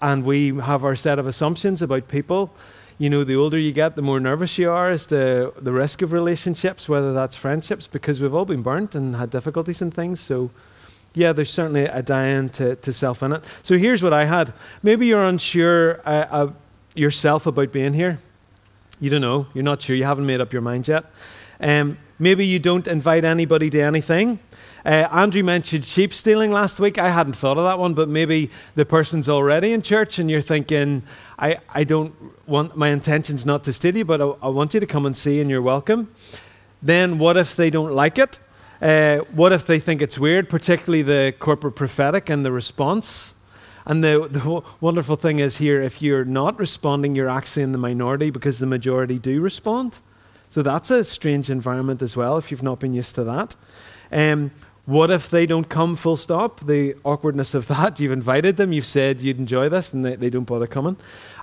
and 0.00 0.24
we 0.24 0.56
have 0.56 0.84
our 0.84 0.96
set 0.96 1.18
of 1.18 1.26
assumptions 1.26 1.82
about 1.82 2.08
people. 2.08 2.50
You 2.98 3.10
know, 3.10 3.24
the 3.24 3.36
older 3.36 3.58
you 3.58 3.72
get, 3.72 3.94
the 3.94 4.02
more 4.02 4.20
nervous 4.20 4.56
you 4.56 4.70
are 4.70 4.90
as 4.90 5.06
to 5.06 5.52
the 5.60 5.72
risk 5.72 6.00
of 6.00 6.12
relationships, 6.12 6.88
whether 6.88 7.12
that's 7.12 7.36
friendships, 7.36 7.86
because 7.86 8.20
we've 8.20 8.34
all 8.34 8.46
been 8.46 8.62
burnt 8.62 8.94
and 8.94 9.16
had 9.16 9.30
difficulties 9.30 9.82
and 9.82 9.92
things. 9.92 10.18
So, 10.20 10.50
yeah, 11.12 11.34
there's 11.34 11.52
certainly 11.52 11.84
a 11.84 12.02
dying 12.02 12.48
to, 12.50 12.76
to 12.76 12.92
self 12.92 13.22
in 13.22 13.32
it. 13.32 13.44
So 13.62 13.76
here's 13.76 14.02
what 14.02 14.14
I 14.14 14.24
had. 14.24 14.54
Maybe 14.82 15.08
you're 15.08 15.24
unsure 15.24 16.00
uh, 16.06 16.26
uh, 16.30 16.52
yourself 16.94 17.46
about 17.46 17.70
being 17.70 17.92
here. 17.92 18.18
You 18.98 19.10
don't 19.10 19.20
know. 19.20 19.46
You're 19.52 19.64
not 19.64 19.82
sure. 19.82 19.94
You 19.94 20.04
haven't 20.04 20.26
made 20.26 20.40
up 20.40 20.52
your 20.52 20.62
mind 20.62 20.88
yet. 20.88 21.04
Um, 21.60 21.98
maybe 22.18 22.46
you 22.46 22.58
don't 22.58 22.86
invite 22.86 23.24
anybody 23.24 23.68
to 23.70 23.80
anything. 23.80 24.38
Uh, 24.86 25.08
Andrew 25.10 25.42
mentioned 25.42 25.84
sheep 25.84 26.14
stealing 26.14 26.50
last 26.52 26.78
week. 26.78 26.96
I 26.96 27.10
hadn't 27.10 27.34
thought 27.34 27.58
of 27.58 27.64
that 27.64 27.78
one, 27.78 27.92
but 27.92 28.08
maybe 28.08 28.50
the 28.74 28.86
person's 28.86 29.28
already 29.28 29.72
in 29.72 29.82
church 29.82 30.18
and 30.18 30.30
you're 30.30 30.40
thinking, 30.40 31.02
I, 31.38 31.58
I 31.68 31.84
don't 31.84 32.14
want, 32.46 32.76
my 32.76 32.88
intention's 32.88 33.44
not 33.44 33.64
to 33.64 33.72
steal 33.72 33.96
you, 33.96 34.04
but 34.04 34.22
I, 34.22 34.26
I 34.42 34.48
want 34.48 34.74
you 34.74 34.80
to 34.80 34.86
come 34.86 35.04
and 35.04 35.16
see 35.16 35.40
and 35.40 35.50
you're 35.50 35.60
welcome. 35.60 36.10
Then 36.80 37.18
what 37.18 37.36
if 37.36 37.56
they 37.56 37.68
don't 37.68 37.92
like 37.92 38.18
it? 38.18 38.38
Uh, 38.80 39.18
what 39.32 39.52
if 39.52 39.66
they 39.66 39.80
think 39.80 40.02
it's 40.02 40.18
weird, 40.18 40.48
particularly 40.48 41.02
the 41.02 41.34
corporate 41.38 41.74
prophetic 41.74 42.30
and 42.30 42.44
the 42.44 42.52
response? 42.52 43.34
And 43.86 44.02
the, 44.02 44.26
the 44.28 44.62
wonderful 44.80 45.14
thing 45.14 45.38
is 45.38 45.58
here, 45.58 45.80
if 45.80 46.02
you're 46.02 46.24
not 46.24 46.58
responding, 46.58 47.14
you're 47.14 47.28
actually 47.28 47.62
in 47.62 47.70
the 47.72 47.78
minority 47.78 48.30
because 48.30 48.58
the 48.58 48.66
majority 48.66 49.18
do 49.18 49.40
respond. 49.40 50.00
So 50.48 50.62
that's 50.62 50.90
a 50.90 51.04
strange 51.04 51.50
environment 51.50 52.02
as 52.02 52.16
well 52.16 52.36
if 52.36 52.50
you've 52.50 52.64
not 52.64 52.80
been 52.80 52.94
used 52.94 53.14
to 53.14 53.24
that. 53.24 53.54
Um, 54.10 54.50
what 54.86 55.10
if 55.10 55.30
they 55.30 55.46
don't 55.46 55.68
come 55.68 55.96
full 55.96 56.16
stop? 56.16 56.60
The 56.60 56.94
awkwardness 57.04 57.54
of 57.54 57.66
that. 57.68 58.00
You've 58.00 58.12
invited 58.12 58.56
them, 58.56 58.72
you've 58.72 58.86
said 58.86 59.20
you'd 59.20 59.38
enjoy 59.38 59.68
this, 59.68 59.92
and 59.92 60.04
they, 60.04 60.16
they 60.16 60.30
don't 60.30 60.44
bother 60.44 60.66
coming. 60.66 60.96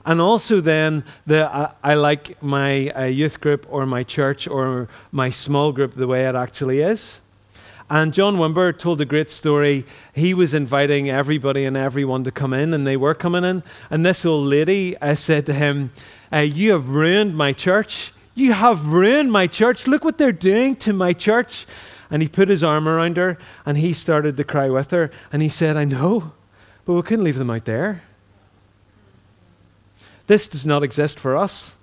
And 0.06 0.20
also, 0.20 0.60
then, 0.60 1.06
the, 1.26 1.54
uh, 1.54 1.74
I 1.82 1.94
like 1.94 2.42
my 2.44 2.90
uh, 2.90 3.06
youth 3.06 3.40
group 3.40 3.66
or 3.70 3.86
my 3.86 4.04
church 4.04 4.50
or 4.50 4.90
my 5.14 5.30
small 5.30 5.72
group 5.72 5.96
the 5.96 6.08
way 6.08 6.28
it 6.28 6.36
actually 6.36 6.82
is. 6.82 7.22
And 7.90 8.13
John 8.13 8.38
Wimber 8.38 8.78
told 8.78 9.02
a 9.02 9.06
great 9.06 9.30
story. 9.30 9.86
He 10.13 10.34
was 10.34 10.54
inviting 10.54 11.10
everybody 11.10 11.66
and 11.66 11.78
everyone 11.78 12.24
to 12.24 12.32
come 12.32 12.54
in, 12.54 12.74
and 12.74 12.88
they 12.88 12.98
were 12.98 13.13
coming 13.13 13.44
in. 13.44 13.63
And 13.90 14.06
this 14.06 14.25
old 14.25 14.48
lady 14.48 14.98
uh, 14.98 15.16
said 15.16 15.46
to 15.48 15.54
him, 15.54 15.92
uh, 16.32 16.40
You 16.40 16.72
have 16.72 16.90
ruined 16.90 17.36
my 17.36 17.54
church. 17.54 18.13
You 18.36 18.54
have 18.54 18.88
ruined 18.88 19.32
my 19.32 19.48
church. 19.48 19.86
Look 19.86 20.04
what 20.04 20.18
they're 20.18 20.32
doing 20.32 20.75
to 20.78 20.94
my 20.94 21.13
church. 21.13 21.68
And 22.10 22.22
he 22.22 22.28
put 22.28 22.50
his 22.50 22.63
arm 22.63 22.88
around 22.88 23.18
her 23.18 23.38
and 23.66 23.78
he 23.78 23.94
started 23.94 24.38
to 24.38 24.44
cry 24.44 24.70
with 24.70 24.92
her. 24.92 25.12
And 25.32 25.42
he 25.42 25.50
said, 25.50 25.78
I 25.78 25.84
know, 25.84 26.34
but 26.86 26.94
we 26.94 27.02
couldn't 27.02 27.25
leave 27.25 27.38
them 27.38 27.50
out 27.50 27.66
there. 27.66 28.04
This 30.28 30.48
does 30.48 30.66
not 30.66 30.84
exist 30.84 31.20
for 31.20 31.36
us. 31.36 31.75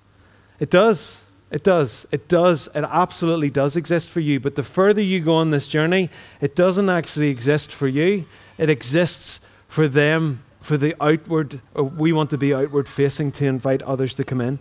It 0.58 0.70
does. 0.70 1.24
It 1.50 1.64
does. 1.64 2.06
It 2.12 2.28
does. 2.28 2.68
It 2.74 2.84
absolutely 2.84 3.50
does 3.50 3.76
exist 3.76 4.10
for 4.10 4.20
you. 4.20 4.38
But 4.38 4.54
the 4.54 4.62
further 4.62 5.02
you 5.02 5.20
go 5.20 5.34
on 5.34 5.50
this 5.50 5.66
journey, 5.66 6.08
it 6.40 6.54
doesn't 6.54 6.88
actually 6.88 7.28
exist 7.28 7.72
for 7.72 7.88
you. 7.88 8.24
It 8.56 8.70
exists 8.70 9.40
for 9.66 9.88
them, 9.88 10.44
for 10.60 10.76
the 10.76 10.94
outward. 11.02 11.60
We 11.74 12.12
want 12.12 12.30
to 12.30 12.38
be 12.38 12.54
outward 12.54 12.88
facing 12.88 13.32
to 13.32 13.46
invite 13.46 13.82
others 13.82 14.14
to 14.14 14.24
come 14.24 14.40
in. 14.40 14.60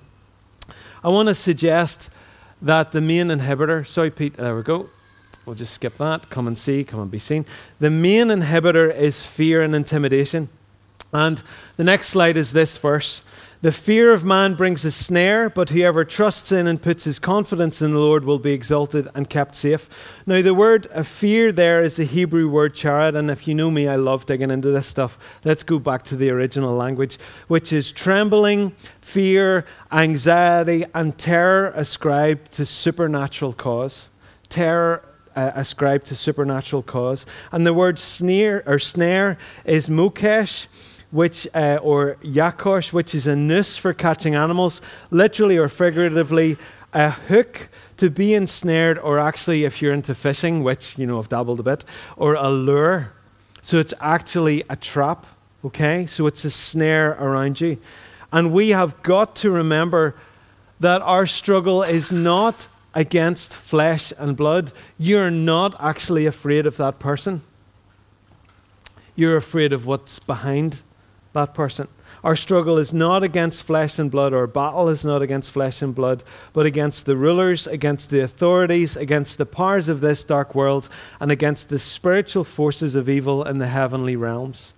I 1.03 1.09
want 1.09 1.29
to 1.29 1.35
suggest 1.35 2.09
that 2.61 2.91
the 2.91 3.01
main 3.01 3.27
inhibitor, 3.27 3.87
sorry, 3.87 4.11
Pete, 4.11 4.37
there 4.37 4.55
we 4.55 4.63
go. 4.63 4.89
We'll 5.45 5.55
just 5.55 5.73
skip 5.73 5.97
that. 5.97 6.29
Come 6.29 6.47
and 6.47 6.57
see, 6.57 6.83
come 6.83 6.99
and 6.99 7.09
be 7.09 7.19
seen. 7.19 7.45
The 7.79 7.89
main 7.89 8.27
inhibitor 8.27 8.93
is 8.93 9.23
fear 9.23 9.61
and 9.61 9.73
intimidation. 9.73 10.49
And 11.11 11.41
the 11.77 11.83
next 11.83 12.09
slide 12.09 12.37
is 12.37 12.51
this 12.51 12.77
verse. 12.77 13.21
The 13.61 13.73
fear 13.73 14.13
of 14.13 14.23
man 14.23 14.53
brings 14.53 14.85
a 14.85 14.91
snare, 14.91 15.49
but 15.49 15.71
whoever 15.71 16.05
trusts 16.05 16.49
in 16.49 16.65
and 16.65 16.81
puts 16.81 17.03
his 17.03 17.19
confidence 17.19 17.81
in 17.81 17.91
the 17.91 17.99
Lord 17.99 18.23
will 18.23 18.39
be 18.39 18.53
exalted 18.53 19.09
and 19.13 19.29
kept 19.29 19.53
safe. 19.53 19.89
Now, 20.25 20.41
the 20.41 20.53
word 20.53 20.87
a 20.91 21.03
fear 21.03 21.51
there 21.51 21.81
is 21.81 21.97
the 21.97 22.05
Hebrew 22.05 22.47
word 22.47 22.73
charad, 22.73 23.17
and 23.17 23.29
if 23.29 23.49
you 23.49 23.53
know 23.53 23.69
me, 23.69 23.85
I 23.85 23.97
love 23.97 24.25
digging 24.25 24.49
into 24.49 24.71
this 24.71 24.87
stuff. 24.87 25.19
Let's 25.43 25.63
go 25.63 25.77
back 25.77 26.03
to 26.05 26.15
the 26.15 26.29
original 26.29 26.73
language, 26.73 27.19
which 27.49 27.73
is 27.73 27.91
trembling, 27.91 28.77
fear, 29.01 29.65
anxiety, 29.91 30.85
and 30.93 31.17
terror 31.17 31.73
ascribed 31.75 32.53
to 32.53 32.65
supernatural 32.65 33.51
cause. 33.51 34.07
Terror 34.47 35.03
uh, 35.35 35.51
ascribed 35.53 36.05
to 36.05 36.15
supernatural 36.15 36.83
cause. 36.83 37.25
And 37.51 37.67
the 37.67 37.73
word 37.73 37.99
snare 37.99 38.63
or 38.65 38.79
snare 38.79 39.37
is 39.65 39.89
mokesh 39.89 40.67
which 41.11 41.47
uh, 41.53 41.79
or 41.81 42.17
yakosh, 42.21 42.93
which 42.93 43.15
is 43.15 43.25
a 43.27 43.35
noose 43.35 43.77
for 43.77 43.93
catching 43.93 44.35
animals, 44.35 44.81
literally 45.11 45.57
or 45.57 45.67
figuratively, 45.67 46.57
a 46.93 47.09
hook 47.09 47.69
to 47.97 48.09
be 48.09 48.33
ensnared, 48.33 48.97
or 48.99 49.19
actually, 49.19 49.63
if 49.63 49.81
you're 49.81 49.93
into 49.93 50.15
fishing, 50.15 50.63
which 50.63 50.97
you 50.97 51.05
know 51.05 51.19
I've 51.19 51.29
dabbled 51.29 51.59
a 51.59 51.63
bit, 51.63 51.85
or 52.15 52.35
a 52.35 52.49
lure. 52.49 53.13
So 53.61 53.77
it's 53.77 53.93
actually 53.99 54.63
a 54.69 54.75
trap. 54.75 55.25
Okay, 55.65 56.05
so 56.05 56.25
it's 56.25 56.45
a 56.45 56.51
snare 56.51 57.11
around 57.19 57.59
you, 57.59 57.77
and 58.31 58.53
we 58.53 58.69
have 58.69 59.01
got 59.03 59.35
to 59.37 59.51
remember 59.51 60.15
that 60.79 61.01
our 61.01 61.27
struggle 61.27 61.83
is 61.83 62.11
not 62.11 62.67
against 62.93 63.53
flesh 63.53 64.13
and 64.17 64.37
blood. 64.37 64.71
You're 64.97 65.31
not 65.31 65.75
actually 65.81 66.25
afraid 66.25 66.65
of 66.65 66.77
that 66.77 66.99
person. 66.99 67.41
You're 69.15 69.35
afraid 69.35 69.73
of 69.73 69.85
what's 69.85 70.19
behind 70.19 70.81
that 71.33 71.53
person. 71.53 71.87
Our 72.23 72.35
struggle 72.35 72.77
is 72.77 72.91
not 72.91 73.23
against 73.23 73.63
flesh 73.63 73.97
and 73.97 74.11
blood, 74.11 74.33
our 74.33 74.47
battle 74.47 74.89
is 74.89 75.05
not 75.05 75.21
against 75.21 75.51
flesh 75.51 75.81
and 75.81 75.95
blood, 75.95 76.23
but 76.51 76.65
against 76.65 77.05
the 77.05 77.15
rulers, 77.15 77.65
against 77.65 78.09
the 78.09 78.19
authorities, 78.19 78.97
against 78.97 79.37
the 79.37 79.45
powers 79.45 79.87
of 79.87 80.01
this 80.01 80.23
dark 80.23 80.53
world, 80.53 80.89
and 81.21 81.31
against 81.31 81.69
the 81.69 81.79
spiritual 81.79 82.43
forces 82.43 82.93
of 82.93 83.07
evil 83.07 83.43
in 83.43 83.59
the 83.59 83.67
heavenly 83.67 84.17
realms. 84.17 84.73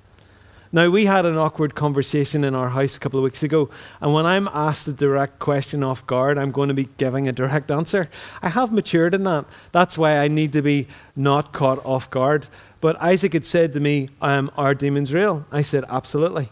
Now, 0.73 0.89
we 0.89 1.05
had 1.05 1.25
an 1.25 1.37
awkward 1.37 1.75
conversation 1.75 2.45
in 2.45 2.55
our 2.55 2.69
house 2.69 2.95
a 2.95 2.99
couple 2.99 3.19
of 3.19 3.25
weeks 3.25 3.43
ago, 3.43 3.69
and 3.99 4.13
when 4.13 4.25
I'm 4.25 4.47
asked 4.53 4.87
a 4.87 4.93
direct 4.93 5.39
question 5.39 5.83
off 5.83 6.05
guard, 6.07 6.37
I'm 6.37 6.51
going 6.51 6.69
to 6.69 6.73
be 6.73 6.87
giving 6.95 7.27
a 7.27 7.33
direct 7.33 7.69
answer. 7.69 8.09
I 8.41 8.49
have 8.49 8.71
matured 8.71 9.13
in 9.13 9.25
that. 9.25 9.45
That's 9.73 9.97
why 9.97 10.19
I 10.19 10.29
need 10.29 10.53
to 10.53 10.61
be 10.61 10.87
not 11.13 11.51
caught 11.51 11.83
off 11.85 12.09
guard. 12.09 12.47
But 12.81 12.99
Isaac 13.01 13.33
had 13.33 13.45
said 13.45 13.73
to 13.73 13.79
me, 13.79 14.09
um, 14.21 14.51
Are 14.57 14.73
demons 14.75 15.13
real? 15.13 15.45
I 15.51 15.61
said, 15.61 15.85
Absolutely. 15.87 16.49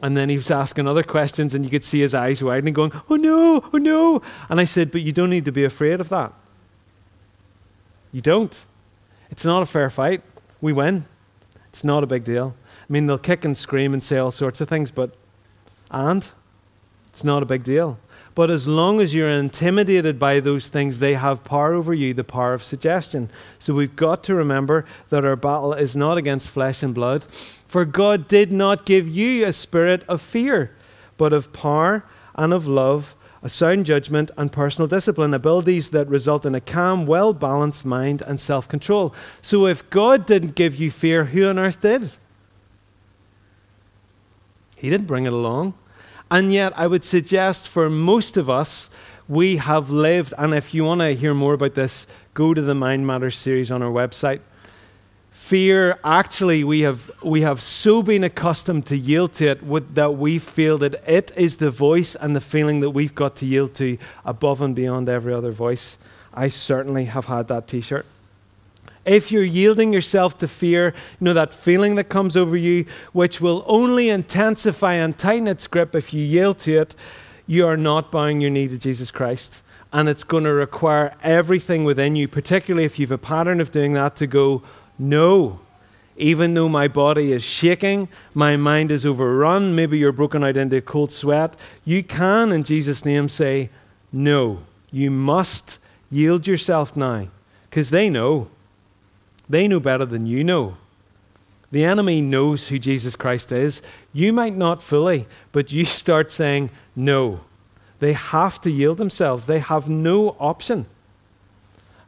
And 0.00 0.16
then 0.16 0.28
he 0.28 0.36
was 0.36 0.50
asking 0.50 0.86
other 0.88 1.02
questions, 1.02 1.54
and 1.54 1.64
you 1.64 1.70
could 1.70 1.84
see 1.84 2.00
his 2.00 2.14
eyes 2.14 2.42
widening, 2.42 2.74
going, 2.74 2.92
Oh 3.08 3.16
no, 3.16 3.62
oh 3.72 3.78
no. 3.78 4.22
And 4.48 4.58
I 4.58 4.64
said, 4.64 4.90
But 4.90 5.02
you 5.02 5.12
don't 5.12 5.30
need 5.30 5.44
to 5.44 5.52
be 5.52 5.64
afraid 5.64 6.00
of 6.00 6.08
that. 6.08 6.32
You 8.10 8.22
don't. 8.22 8.64
It's 9.30 9.44
not 9.44 9.62
a 9.62 9.66
fair 9.66 9.90
fight. 9.90 10.22
We 10.60 10.72
win. 10.72 11.04
It's 11.68 11.84
not 11.84 12.02
a 12.02 12.06
big 12.06 12.24
deal. 12.24 12.54
I 12.88 12.92
mean, 12.92 13.06
they'll 13.06 13.18
kick 13.18 13.44
and 13.44 13.54
scream 13.56 13.92
and 13.92 14.02
say 14.02 14.16
all 14.16 14.30
sorts 14.30 14.62
of 14.62 14.68
things, 14.68 14.90
but, 14.90 15.14
and? 15.90 16.28
It's 17.08 17.22
not 17.22 17.42
a 17.42 17.46
big 17.46 17.62
deal. 17.62 17.98
But 18.38 18.52
as 18.52 18.68
long 18.68 19.00
as 19.00 19.12
you're 19.12 19.28
intimidated 19.28 20.16
by 20.16 20.38
those 20.38 20.68
things, 20.68 21.00
they 21.00 21.14
have 21.14 21.42
power 21.42 21.74
over 21.74 21.92
you, 21.92 22.14
the 22.14 22.22
power 22.22 22.54
of 22.54 22.62
suggestion. 22.62 23.30
So 23.58 23.74
we've 23.74 23.96
got 23.96 24.22
to 24.22 24.34
remember 24.36 24.84
that 25.08 25.24
our 25.24 25.34
battle 25.34 25.72
is 25.72 25.96
not 25.96 26.18
against 26.18 26.48
flesh 26.48 26.80
and 26.80 26.94
blood. 26.94 27.24
For 27.66 27.84
God 27.84 28.28
did 28.28 28.52
not 28.52 28.86
give 28.86 29.08
you 29.08 29.44
a 29.44 29.52
spirit 29.52 30.04
of 30.06 30.22
fear, 30.22 30.70
but 31.16 31.32
of 31.32 31.52
power 31.52 32.04
and 32.36 32.52
of 32.52 32.68
love, 32.68 33.16
a 33.42 33.48
sound 33.48 33.86
judgment, 33.86 34.30
and 34.36 34.52
personal 34.52 34.86
discipline, 34.86 35.34
abilities 35.34 35.90
that 35.90 36.06
result 36.06 36.46
in 36.46 36.54
a 36.54 36.60
calm, 36.60 37.06
well 37.06 37.34
balanced 37.34 37.84
mind 37.84 38.22
and 38.22 38.40
self 38.40 38.68
control. 38.68 39.12
So 39.42 39.66
if 39.66 39.90
God 39.90 40.26
didn't 40.26 40.54
give 40.54 40.76
you 40.76 40.92
fear, 40.92 41.24
who 41.24 41.44
on 41.48 41.58
earth 41.58 41.80
did? 41.80 42.12
He 44.76 44.90
didn't 44.90 45.08
bring 45.08 45.26
it 45.26 45.32
along. 45.32 45.74
And 46.30 46.52
yet, 46.52 46.72
I 46.76 46.86
would 46.86 47.04
suggest 47.04 47.68
for 47.68 47.88
most 47.88 48.36
of 48.36 48.50
us, 48.50 48.90
we 49.28 49.56
have 49.56 49.90
lived, 49.90 50.32
and 50.38 50.54
if 50.54 50.72
you 50.74 50.84
want 50.84 51.00
to 51.00 51.14
hear 51.14 51.34
more 51.34 51.54
about 51.54 51.74
this, 51.74 52.06
go 52.34 52.54
to 52.54 52.62
the 52.62 52.74
Mind 52.74 53.06
Matters 53.06 53.36
series 53.36 53.70
on 53.70 53.82
our 53.82 53.90
website. 53.90 54.40
Fear, 55.30 55.98
actually, 56.04 56.64
we 56.64 56.80
have, 56.80 57.10
we 57.22 57.40
have 57.42 57.62
so 57.62 58.02
been 58.02 58.24
accustomed 58.24 58.86
to 58.86 58.96
yield 58.96 59.32
to 59.34 59.48
it 59.48 59.62
with, 59.62 59.94
that 59.94 60.16
we 60.16 60.38
feel 60.38 60.76
that 60.78 61.02
it 61.06 61.30
is 61.36 61.56
the 61.56 61.70
voice 61.70 62.14
and 62.14 62.36
the 62.36 62.40
feeling 62.40 62.80
that 62.80 62.90
we've 62.90 63.14
got 63.14 63.36
to 63.36 63.46
yield 63.46 63.74
to 63.74 63.96
above 64.24 64.60
and 64.60 64.74
beyond 64.74 65.08
every 65.08 65.32
other 65.32 65.52
voice. 65.52 65.96
I 66.34 66.48
certainly 66.48 67.06
have 67.06 67.26
had 67.26 67.48
that 67.48 67.66
t 67.66 67.80
shirt 67.80 68.06
if 69.08 69.32
you're 69.32 69.42
yielding 69.42 69.92
yourself 69.92 70.36
to 70.38 70.46
fear, 70.46 70.94
you 71.18 71.24
know, 71.24 71.34
that 71.34 71.54
feeling 71.54 71.94
that 71.96 72.08
comes 72.08 72.36
over 72.36 72.56
you, 72.56 72.84
which 73.12 73.40
will 73.40 73.64
only 73.66 74.10
intensify 74.10 74.94
and 74.94 75.18
tighten 75.18 75.48
its 75.48 75.66
grip 75.66 75.94
if 75.94 76.12
you 76.12 76.22
yield 76.22 76.58
to 76.60 76.76
it, 76.76 76.94
you 77.46 77.66
are 77.66 77.76
not 77.76 78.12
bowing 78.12 78.40
your 78.40 78.50
knee 78.50 78.68
to 78.68 78.78
Jesus 78.78 79.10
Christ. 79.10 79.62
And 79.92 80.08
it's 80.08 80.22
going 80.22 80.44
to 80.44 80.52
require 80.52 81.14
everything 81.22 81.84
within 81.84 82.14
you, 82.14 82.28
particularly 82.28 82.84
if 82.84 82.98
you 82.98 83.06
have 83.06 83.12
a 83.12 83.18
pattern 83.18 83.60
of 83.60 83.72
doing 83.72 83.94
that, 83.94 84.16
to 84.16 84.26
go, 84.26 84.62
no. 84.98 85.60
Even 86.18 86.52
though 86.52 86.68
my 86.68 86.88
body 86.88 87.32
is 87.32 87.42
shaking, 87.42 88.08
my 88.34 88.56
mind 88.56 88.90
is 88.90 89.06
overrun, 89.06 89.74
maybe 89.74 89.96
you're 89.96 90.12
broken 90.12 90.44
out 90.44 90.58
into 90.58 90.76
a 90.76 90.82
cold 90.82 91.12
sweat, 91.12 91.56
you 91.84 92.02
can, 92.02 92.52
in 92.52 92.64
Jesus' 92.64 93.04
name, 93.04 93.30
say, 93.30 93.70
no. 94.12 94.58
You 94.90 95.10
must 95.10 95.78
yield 96.10 96.46
yourself 96.46 96.94
now, 96.94 97.28
because 97.70 97.88
they 97.88 98.10
know. 98.10 98.48
They 99.48 99.68
know 99.68 99.80
better 99.80 100.04
than 100.04 100.26
you 100.26 100.44
know. 100.44 100.76
The 101.70 101.84
enemy 101.84 102.20
knows 102.20 102.68
who 102.68 102.78
Jesus 102.78 103.16
Christ 103.16 103.52
is. 103.52 103.82
You 104.12 104.32
might 104.32 104.56
not 104.56 104.82
fully, 104.82 105.26
but 105.52 105.72
you 105.72 105.84
start 106.00 106.30
saying 106.30 106.70
no. 106.96 107.40
They 108.00 108.12
have 108.12 108.60
to 108.62 108.70
yield 108.70 108.98
themselves, 108.98 109.46
they 109.46 109.58
have 109.58 109.88
no 109.88 110.36
option. 110.38 110.86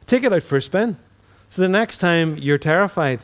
Take 0.05 0.23
it 0.23 0.33
out 0.33 0.43
for 0.43 0.57
a 0.57 0.61
spin. 0.61 0.97
So 1.49 1.61
the 1.61 1.67
next 1.67 1.97
time 1.97 2.37
you're 2.37 2.57
terrified, 2.57 3.21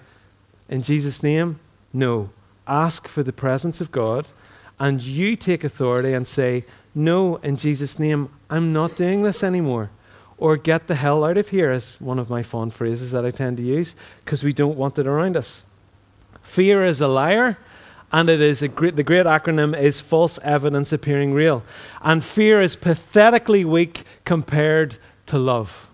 in 0.70 0.82
Jesus' 0.82 1.24
name, 1.24 1.60
no. 1.94 2.30
Ask 2.68 3.08
for 3.08 3.24
the 3.24 3.32
presence 3.32 3.80
of 3.80 3.92
God, 3.92 4.28
and 4.80 5.02
you 5.02 5.38
take 5.38 5.64
authority 5.64 6.14
and 6.14 6.28
say, 6.28 6.66
No, 6.94 7.38
in 7.38 7.56
Jesus' 7.56 7.98
name, 7.98 8.30
I'm 8.50 8.74
not 8.74 8.98
doing 8.98 9.24
this 9.24 9.44
anymore 9.44 9.90
or 10.38 10.58
get 10.58 10.88
the 10.88 10.96
hell 10.96 11.24
out 11.24 11.38
of 11.38 11.50
here, 11.50 11.72
is 11.72 11.96
one 12.00 12.20
of 12.20 12.30
my 12.30 12.44
fond 12.44 12.74
phrases 12.74 13.12
that 13.12 13.26
I 13.26 13.32
tend 13.32 13.58
to 13.58 13.64
use, 13.64 13.96
because 14.20 14.44
we 14.44 14.54
don't 14.54 14.78
want 14.78 15.00
it 15.00 15.08
around 15.08 15.36
us. 15.36 15.64
Fear 16.42 16.86
is 16.86 17.02
a 17.02 17.08
liar, 17.08 17.58
and 18.12 18.30
it 18.30 18.40
is 18.40 18.62
great, 18.76 18.96
the 18.96 19.04
great 19.04 19.26
acronym 19.26 19.78
is 19.78 20.00
false 20.00 20.40
evidence 20.44 20.94
appearing 20.94 21.34
real. 21.34 21.64
And 22.02 22.24
fear 22.24 22.62
is 22.62 22.76
pathetically 22.76 23.66
weak 23.66 24.04
compared 24.24 24.98
to 25.26 25.38
love. 25.38 25.90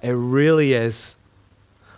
It 0.00 0.10
really 0.10 0.72
is. 0.72 1.14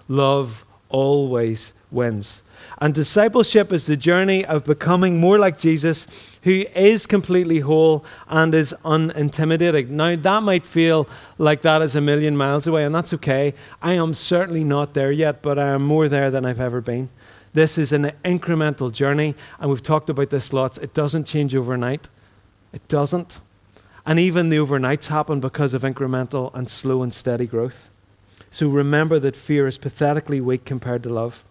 Love 0.09 0.67
always 0.91 1.73
wins. 1.91 2.43
And 2.79 2.93
discipleship 2.93 3.73
is 3.73 3.87
the 3.87 3.97
journey 3.97 4.45
of 4.45 4.65
becoming 4.65 5.19
more 5.19 5.39
like 5.39 5.59
Jesus, 5.59 6.07
who 6.43 6.65
is 6.75 7.07
completely 7.07 7.61
whole 7.61 8.05
and 8.29 8.55
is 8.55 8.75
unintimidating. 8.85 9.91
Now, 9.91 10.17
that 10.17 10.43
might 10.43 10.67
feel 10.67 11.09
like 11.39 11.63
that 11.63 11.83
is 11.83 11.95
a 11.95 12.01
million 12.01 12.37
miles 12.37 12.67
away, 12.67 12.85
and 12.85 12.95
that's 12.95 13.15
okay. 13.15 13.55
I 13.81 13.93
am 13.93 14.13
certainly 14.13 14.65
not 14.65 14.95
there 14.95 15.13
yet, 15.13 15.41
but 15.41 15.59
I 15.59 15.69
am 15.69 15.83
more 15.87 16.09
there 16.09 16.31
than 16.31 16.45
I've 16.45 16.61
ever 16.61 16.81
been. 16.81 17.11
This 17.53 17.79
is 17.79 17.93
an 17.93 18.11
incremental 18.25 18.91
journey, 18.91 19.37
and 19.61 19.71
we've 19.71 19.83
talked 19.83 20.11
about 20.11 20.31
this 20.31 20.53
lots. 20.53 20.77
It 20.79 20.93
doesn't 20.93 21.25
change 21.25 21.55
overnight. 21.55 22.09
It 22.73 22.87
doesn't. 22.89 23.41
And 24.05 24.19
even 24.19 24.49
the 24.49 24.57
overnights 24.57 25.07
happen 25.07 25.39
because 25.39 25.73
of 25.73 25.83
incremental 25.83 26.53
and 26.53 26.69
slow 26.69 27.03
and 27.03 27.15
steady 27.15 27.47
growth. 27.47 27.89
So 28.51 28.69
remember 28.69 29.21
that 29.21 29.37
fear 29.37 29.69
is 29.69 29.79
pathetically 29.79 30.41
weak 30.41 30.65
compared 30.65 31.05
to 31.05 31.09
love. 31.09 31.45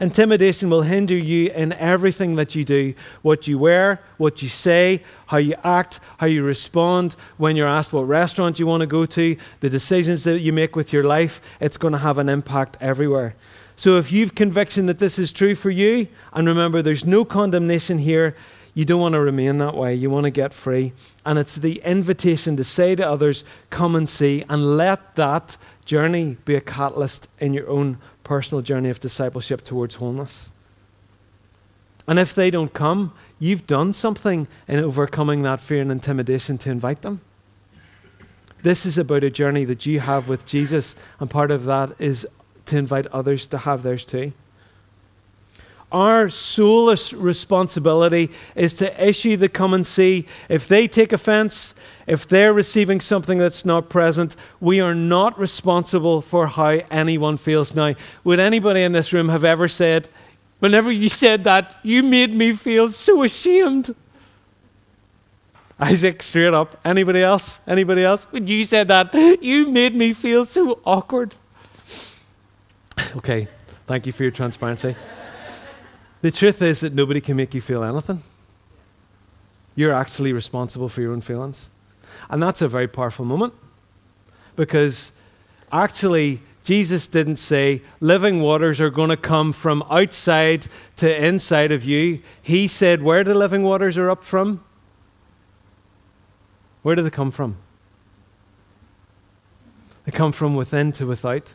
Intimidation 0.00 0.70
will 0.70 0.82
hinder 0.82 1.16
you 1.16 1.50
in 1.50 1.72
everything 1.74 2.36
that 2.36 2.54
you 2.54 2.64
do 2.64 2.94
what 3.22 3.46
you 3.46 3.58
wear, 3.58 4.00
what 4.16 4.42
you 4.42 4.48
say, 4.48 5.02
how 5.26 5.36
you 5.36 5.54
act, 5.62 6.00
how 6.18 6.26
you 6.26 6.42
respond 6.42 7.16
when 7.36 7.56
you're 7.56 7.68
asked 7.68 7.92
what 7.92 8.08
restaurant 8.08 8.58
you 8.58 8.66
want 8.66 8.80
to 8.80 8.86
go 8.86 9.04
to, 9.06 9.36
the 9.60 9.70
decisions 9.70 10.24
that 10.24 10.40
you 10.40 10.52
make 10.52 10.74
with 10.74 10.92
your 10.92 11.04
life. 11.04 11.40
It's 11.60 11.76
going 11.76 11.92
to 11.92 11.98
have 11.98 12.18
an 12.18 12.28
impact 12.28 12.76
everywhere. 12.80 13.34
So 13.76 13.96
if 13.96 14.12
you've 14.12 14.34
conviction 14.34 14.86
that 14.86 14.98
this 14.98 15.18
is 15.18 15.32
true 15.32 15.54
for 15.54 15.70
you, 15.70 16.08
and 16.32 16.46
remember, 16.46 16.82
there's 16.82 17.04
no 17.04 17.24
condemnation 17.24 17.98
here, 17.98 18.34
you 18.74 18.84
don't 18.84 19.00
want 19.00 19.14
to 19.14 19.20
remain 19.20 19.58
that 19.58 19.74
way. 19.74 19.94
You 19.94 20.10
want 20.10 20.24
to 20.24 20.30
get 20.30 20.54
free. 20.54 20.92
And 21.24 21.38
it's 21.38 21.56
the 21.56 21.82
invitation 21.84 22.56
to 22.56 22.64
say 22.64 22.94
to 22.94 23.06
others, 23.06 23.44
come 23.68 23.96
and 23.96 24.08
see, 24.08 24.44
and 24.48 24.76
let 24.76 25.16
that 25.16 25.56
journey 25.84 26.36
be 26.44 26.54
a 26.54 26.60
catalyst 26.60 27.28
in 27.38 27.52
your 27.52 27.68
own 27.68 27.98
personal 28.24 28.62
journey 28.62 28.90
of 28.90 29.00
discipleship 29.00 29.64
towards 29.64 29.96
wholeness. 29.96 30.50
And 32.06 32.18
if 32.18 32.34
they 32.34 32.50
don't 32.50 32.72
come, 32.72 33.12
you've 33.38 33.66
done 33.66 33.92
something 33.92 34.48
in 34.66 34.80
overcoming 34.80 35.42
that 35.42 35.60
fear 35.60 35.80
and 35.80 35.92
intimidation 35.92 36.58
to 36.58 36.70
invite 36.70 37.02
them. 37.02 37.20
This 38.62 38.84
is 38.84 38.98
about 38.98 39.24
a 39.24 39.30
journey 39.30 39.64
that 39.64 39.86
you 39.86 40.00
have 40.00 40.28
with 40.28 40.44
Jesus, 40.44 40.96
and 41.18 41.30
part 41.30 41.50
of 41.50 41.64
that 41.64 41.92
is 41.98 42.26
to 42.66 42.76
invite 42.76 43.06
others 43.08 43.46
to 43.48 43.58
have 43.58 43.82
theirs 43.82 44.04
too. 44.04 44.32
Our 45.92 46.30
soulless 46.30 47.12
responsibility 47.12 48.30
is 48.54 48.74
to 48.76 49.08
issue 49.08 49.36
the 49.36 49.48
come 49.48 49.74
and 49.74 49.86
see. 49.86 50.26
If 50.48 50.68
they 50.68 50.86
take 50.86 51.12
offense, 51.12 51.74
if 52.06 52.28
they're 52.28 52.52
receiving 52.52 53.00
something 53.00 53.38
that's 53.38 53.64
not 53.64 53.88
present, 53.88 54.36
we 54.60 54.80
are 54.80 54.94
not 54.94 55.38
responsible 55.38 56.20
for 56.20 56.46
how 56.46 56.80
anyone 56.90 57.36
feels. 57.36 57.74
Now, 57.74 57.94
would 58.22 58.38
anybody 58.38 58.82
in 58.82 58.92
this 58.92 59.12
room 59.12 59.28
have 59.30 59.44
ever 59.44 59.66
said, 59.66 60.08
whenever 60.60 60.92
you 60.92 61.08
said 61.08 61.42
that, 61.44 61.74
you 61.82 62.04
made 62.04 62.34
me 62.34 62.52
feel 62.52 62.88
so 62.90 63.24
ashamed? 63.24 63.94
Isaac, 65.80 66.22
straight 66.22 66.54
up. 66.54 66.78
Anybody 66.84 67.22
else? 67.22 67.60
Anybody 67.66 68.04
else? 68.04 68.24
When 68.24 68.46
you 68.46 68.64
said 68.64 68.86
that, 68.88 69.12
you 69.42 69.66
made 69.66 69.96
me 69.96 70.12
feel 70.12 70.44
so 70.44 70.78
awkward. 70.84 71.34
Okay, 73.16 73.48
thank 73.86 74.06
you 74.06 74.12
for 74.12 74.22
your 74.22 74.30
transparency. 74.30 74.94
The 76.22 76.30
truth 76.30 76.60
is 76.60 76.80
that 76.80 76.92
nobody 76.92 77.20
can 77.20 77.36
make 77.36 77.54
you 77.54 77.60
feel 77.60 77.82
anything. 77.82 78.22
You're 79.74 79.94
actually 79.94 80.32
responsible 80.32 80.88
for 80.88 81.00
your 81.00 81.12
own 81.12 81.20
feelings. 81.20 81.70
And 82.28 82.42
that's 82.42 82.60
a 82.60 82.68
very 82.68 82.88
powerful 82.88 83.24
moment 83.24 83.54
because 84.56 85.12
actually, 85.72 86.42
Jesus 86.62 87.06
didn't 87.06 87.38
say 87.38 87.80
living 88.00 88.40
waters 88.40 88.80
are 88.80 88.90
going 88.90 89.08
to 89.08 89.16
come 89.16 89.52
from 89.52 89.82
outside 89.90 90.66
to 90.96 91.24
inside 91.24 91.72
of 91.72 91.84
you. 91.84 92.20
He 92.42 92.68
said, 92.68 93.02
Where 93.02 93.24
the 93.24 93.34
living 93.34 93.62
waters 93.62 93.96
are 93.96 94.10
up 94.10 94.24
from? 94.24 94.62
Where 96.82 96.94
do 96.94 97.02
they 97.02 97.10
come 97.10 97.30
from? 97.30 97.56
They 100.04 100.12
come 100.12 100.32
from 100.32 100.54
within 100.54 100.92
to 100.92 101.06
without. 101.06 101.48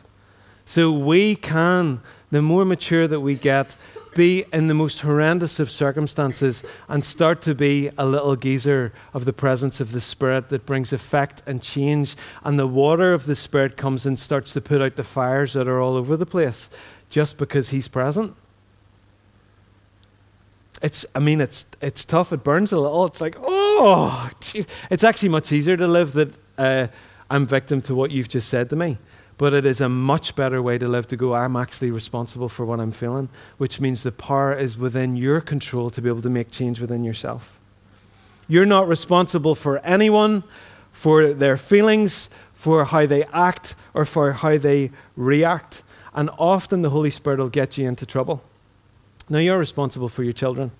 So 0.64 0.90
we 0.90 1.36
can, 1.36 2.00
the 2.30 2.42
more 2.42 2.64
mature 2.64 3.06
that 3.06 3.20
we 3.20 3.36
get, 3.36 3.76
be 4.16 4.46
in 4.52 4.66
the 4.66 4.74
most 4.74 5.00
horrendous 5.00 5.60
of 5.60 5.70
circumstances 5.70 6.64
and 6.88 7.04
start 7.04 7.42
to 7.42 7.54
be 7.54 7.90
a 7.98 8.06
little 8.06 8.34
geyser 8.34 8.92
of 9.12 9.26
the 9.26 9.32
presence 9.32 9.78
of 9.78 9.92
the 9.92 10.00
Spirit 10.00 10.48
that 10.48 10.66
brings 10.66 10.92
effect 10.92 11.42
and 11.46 11.62
change. 11.62 12.16
And 12.42 12.58
the 12.58 12.66
water 12.66 13.12
of 13.12 13.26
the 13.26 13.36
Spirit 13.36 13.76
comes 13.76 14.06
and 14.06 14.18
starts 14.18 14.52
to 14.54 14.60
put 14.60 14.80
out 14.80 14.96
the 14.96 15.04
fires 15.04 15.52
that 15.52 15.68
are 15.68 15.80
all 15.80 15.94
over 15.94 16.16
the 16.16 16.26
place 16.26 16.70
just 17.10 17.36
because 17.36 17.68
He's 17.68 17.86
present. 17.86 18.34
It's, 20.82 21.06
I 21.14 21.20
mean, 21.20 21.40
it's, 21.40 21.66
it's 21.80 22.04
tough. 22.04 22.32
It 22.32 22.42
burns 22.42 22.72
a 22.72 22.80
little. 22.80 23.04
It's 23.06 23.20
like, 23.20 23.36
oh, 23.40 24.30
geez. 24.40 24.66
it's 24.90 25.04
actually 25.04 25.28
much 25.28 25.52
easier 25.52 25.76
to 25.76 25.86
live 25.86 26.14
that 26.14 26.34
uh, 26.58 26.88
I'm 27.30 27.46
victim 27.46 27.82
to 27.82 27.94
what 27.94 28.10
you've 28.10 28.28
just 28.28 28.48
said 28.48 28.70
to 28.70 28.76
me. 28.76 28.98
But 29.38 29.52
it 29.52 29.66
is 29.66 29.80
a 29.80 29.88
much 29.88 30.34
better 30.34 30.62
way 30.62 30.78
to 30.78 30.88
live 30.88 31.08
to 31.08 31.16
go, 31.16 31.34
I'm 31.34 31.56
actually 31.56 31.90
responsible 31.90 32.48
for 32.48 32.64
what 32.64 32.80
I'm 32.80 32.92
feeling, 32.92 33.28
which 33.58 33.80
means 33.80 34.02
the 34.02 34.12
power 34.12 34.54
is 34.54 34.78
within 34.78 35.16
your 35.16 35.40
control 35.40 35.90
to 35.90 36.00
be 36.00 36.08
able 36.08 36.22
to 36.22 36.30
make 36.30 36.50
change 36.50 36.80
within 36.80 37.04
yourself. 37.04 37.58
You're 38.48 38.64
not 38.64 38.88
responsible 38.88 39.54
for 39.54 39.78
anyone, 39.78 40.44
for 40.92 41.34
their 41.34 41.56
feelings, 41.58 42.30
for 42.54 42.86
how 42.86 43.04
they 43.04 43.24
act, 43.24 43.74
or 43.92 44.06
for 44.06 44.32
how 44.32 44.56
they 44.56 44.90
react. 45.16 45.82
And 46.14 46.30
often 46.38 46.80
the 46.80 46.90
Holy 46.90 47.10
Spirit 47.10 47.38
will 47.38 47.50
get 47.50 47.76
you 47.76 47.86
into 47.86 48.06
trouble. 48.06 48.42
Now, 49.28 49.38
you're 49.38 49.58
responsible 49.58 50.08
for 50.08 50.22
your 50.22 50.32
children. 50.32 50.70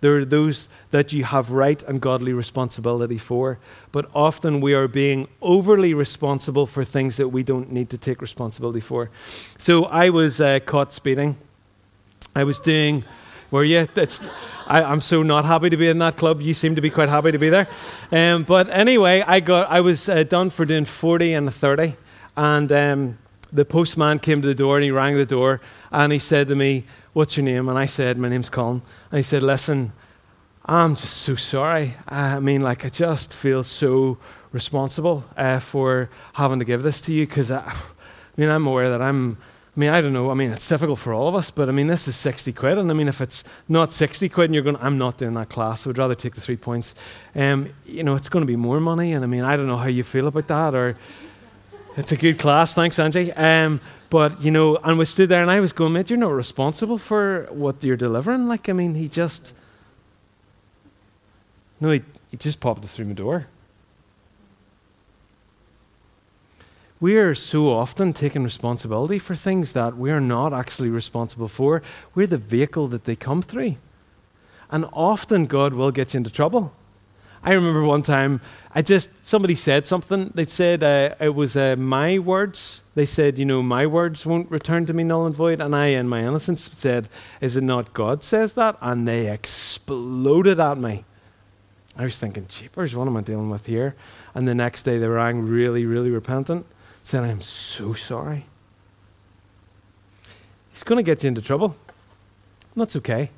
There 0.00 0.16
are 0.18 0.24
those 0.24 0.68
that 0.90 1.12
you 1.12 1.24
have 1.24 1.50
right 1.50 1.82
and 1.84 2.00
godly 2.00 2.32
responsibility 2.32 3.18
for, 3.18 3.58
but 3.92 4.08
often 4.14 4.60
we 4.60 4.74
are 4.74 4.88
being 4.88 5.26
overly 5.40 5.94
responsible 5.94 6.66
for 6.66 6.84
things 6.84 7.16
that 7.16 7.28
we 7.28 7.42
don't 7.42 7.72
need 7.72 7.88
to 7.90 7.98
take 7.98 8.20
responsibility 8.20 8.80
for. 8.80 9.10
So 9.58 9.84
I 9.86 10.10
was 10.10 10.40
uh, 10.40 10.60
caught 10.60 10.92
speeding. 10.92 11.36
I 12.34 12.44
was 12.44 12.60
doing, 12.60 13.04
were 13.50 13.64
you? 13.64 13.88
It's, 13.96 14.22
I, 14.66 14.82
am 14.82 15.00
so 15.00 15.22
not 15.22 15.46
happy 15.46 15.70
to 15.70 15.76
be 15.76 15.88
in 15.88 15.98
that 16.00 16.16
club. 16.16 16.42
You 16.42 16.52
seem 16.52 16.74
to 16.74 16.82
be 16.82 16.90
quite 16.90 17.08
happy 17.08 17.32
to 17.32 17.38
be 17.38 17.48
there. 17.48 17.66
Um, 18.12 18.42
but 18.42 18.68
anyway, 18.68 19.24
I, 19.26 19.40
got, 19.40 19.70
I 19.70 19.80
was 19.80 20.08
uh, 20.08 20.24
done 20.24 20.50
for 20.50 20.66
doing 20.66 20.84
40 20.84 21.32
and 21.32 21.54
30, 21.54 21.96
and 22.36 22.70
um, 22.70 23.18
the 23.52 23.64
postman 23.64 24.18
came 24.18 24.42
to 24.42 24.48
the 24.48 24.54
door 24.54 24.76
and 24.76 24.84
he 24.84 24.90
rang 24.90 25.16
the 25.16 25.26
door 25.26 25.60
and 25.90 26.12
he 26.12 26.18
said 26.18 26.48
to 26.48 26.54
me, 26.56 26.84
What's 27.12 27.34
your 27.34 27.44
name? 27.44 27.70
And 27.70 27.78
I 27.78 27.86
said, 27.86 28.18
My 28.18 28.28
name's 28.28 28.50
Colin. 28.50 28.82
And 29.10 29.18
he 29.18 29.22
said, 29.22 29.42
Listen, 29.42 29.92
I'm 30.64 30.96
just 30.96 31.18
so 31.18 31.36
sorry. 31.36 31.94
I 32.08 32.40
mean, 32.40 32.60
like, 32.60 32.84
I 32.84 32.88
just 32.88 33.32
feel 33.32 33.62
so 33.62 34.18
responsible 34.50 35.24
uh, 35.36 35.60
for 35.60 36.10
having 36.32 36.58
to 36.58 36.64
give 36.64 36.82
this 36.82 37.00
to 37.02 37.12
you 37.12 37.26
because 37.26 37.50
I, 37.50 37.60
I 37.60 37.74
mean, 38.36 38.48
I'm 38.48 38.66
aware 38.66 38.90
that 38.90 39.00
I'm. 39.00 39.38
I 39.38 39.78
mean, 39.78 39.90
I 39.90 40.00
don't 40.00 40.14
know. 40.14 40.30
I 40.30 40.34
mean, 40.34 40.52
it's 40.52 40.66
difficult 40.66 40.98
for 40.98 41.12
all 41.12 41.28
of 41.28 41.34
us, 41.34 41.50
but 41.50 41.68
I 41.68 41.72
mean, 41.72 41.86
this 41.86 42.08
is 42.08 42.16
60 42.16 42.50
quid. 42.54 42.78
And 42.78 42.90
I 42.90 42.94
mean, 42.94 43.08
if 43.08 43.20
it's 43.20 43.44
not 43.68 43.92
60 43.92 44.26
quid 44.30 44.46
and 44.46 44.54
you're 44.54 44.64
going, 44.64 44.78
I'm 44.78 44.96
not 44.96 45.18
doing 45.18 45.34
that 45.34 45.50
class, 45.50 45.86
I 45.86 45.90
would 45.90 45.98
rather 45.98 46.14
take 46.14 46.34
the 46.34 46.40
three 46.40 46.56
points. 46.56 46.94
Um, 47.34 47.68
you 47.84 48.02
know, 48.02 48.16
it's 48.16 48.30
going 48.30 48.40
to 48.40 48.46
be 48.46 48.56
more 48.56 48.80
money. 48.80 49.12
And 49.12 49.22
I 49.22 49.28
mean, 49.28 49.44
I 49.44 49.54
don't 49.54 49.66
know 49.66 49.76
how 49.76 49.88
you 49.88 50.02
feel 50.02 50.28
about 50.28 50.48
that. 50.48 50.74
Or 50.74 50.96
it's 51.98 52.10
a 52.10 52.16
good 52.16 52.38
class. 52.38 52.72
Thanks, 52.72 52.98
Angie. 52.98 53.34
Um, 53.34 53.82
but, 54.10 54.40
you 54.40 54.50
know, 54.50 54.76
and 54.78 54.98
we 54.98 55.04
stood 55.04 55.28
there 55.28 55.42
and 55.42 55.50
I 55.50 55.60
was 55.60 55.72
going, 55.72 55.92
mate, 55.92 56.10
you're 56.10 56.18
not 56.18 56.32
responsible 56.32 56.98
for 56.98 57.48
what 57.50 57.82
you're 57.82 57.96
delivering. 57.96 58.46
Like, 58.46 58.68
I 58.68 58.72
mean, 58.72 58.94
he 58.94 59.08
just. 59.08 59.52
No, 61.80 61.90
he, 61.90 62.02
he 62.30 62.36
just 62.36 62.60
popped 62.60 62.84
it 62.84 62.88
through 62.88 63.06
my 63.06 63.12
door. 63.12 63.46
We 66.98 67.18
are 67.18 67.34
so 67.34 67.70
often 67.70 68.14
taking 68.14 68.42
responsibility 68.42 69.18
for 69.18 69.34
things 69.34 69.72
that 69.72 69.98
we 69.98 70.10
are 70.10 70.20
not 70.20 70.54
actually 70.54 70.88
responsible 70.88 71.48
for. 71.48 71.82
We're 72.14 72.26
the 72.26 72.38
vehicle 72.38 72.88
that 72.88 73.04
they 73.04 73.16
come 73.16 73.42
through. 73.42 73.76
And 74.70 74.86
often 74.92 75.44
God 75.44 75.74
will 75.74 75.90
get 75.90 76.14
you 76.14 76.18
into 76.18 76.30
trouble. 76.30 76.72
I 77.46 77.52
remember 77.52 77.84
one 77.84 78.02
time, 78.02 78.40
I 78.74 78.82
just, 78.82 79.24
somebody 79.24 79.54
said 79.54 79.86
something. 79.86 80.32
They 80.34 80.46
said 80.46 80.82
uh, 80.82 81.14
it 81.20 81.32
was 81.32 81.56
uh, 81.56 81.76
my 81.76 82.18
words. 82.18 82.82
They 82.96 83.06
said, 83.06 83.38
you 83.38 83.44
know, 83.44 83.62
my 83.62 83.86
words 83.86 84.26
won't 84.26 84.50
return 84.50 84.84
to 84.86 84.92
me 84.92 85.04
null 85.04 85.26
and 85.26 85.34
void. 85.34 85.60
And 85.60 85.74
I, 85.74 85.86
in 85.86 86.08
my 86.08 86.22
innocence, 86.22 86.68
said, 86.72 87.08
is 87.40 87.56
it 87.56 87.62
not 87.62 87.94
God 87.94 88.24
says 88.24 88.54
that? 88.54 88.76
And 88.80 89.06
they 89.06 89.30
exploded 89.30 90.58
at 90.58 90.76
me. 90.76 91.04
I 91.96 92.02
was 92.02 92.18
thinking, 92.18 92.46
jeepers, 92.48 92.96
what 92.96 93.06
am 93.06 93.16
I 93.16 93.20
dealing 93.20 93.48
with 93.48 93.66
here? 93.66 93.94
And 94.34 94.48
the 94.48 94.54
next 94.54 94.82
day 94.82 94.98
they 94.98 95.06
rang 95.06 95.42
really, 95.42 95.86
really 95.86 96.10
repentant, 96.10 96.66
said, 97.04 97.22
I'm 97.22 97.40
so 97.40 97.94
sorry. 97.94 98.46
He's 100.72 100.82
going 100.82 100.98
to 100.98 101.04
get 101.04 101.22
you 101.22 101.28
into 101.28 101.42
trouble. 101.42 101.76
And 102.74 102.82
that's 102.82 102.96
okay. 102.96 103.30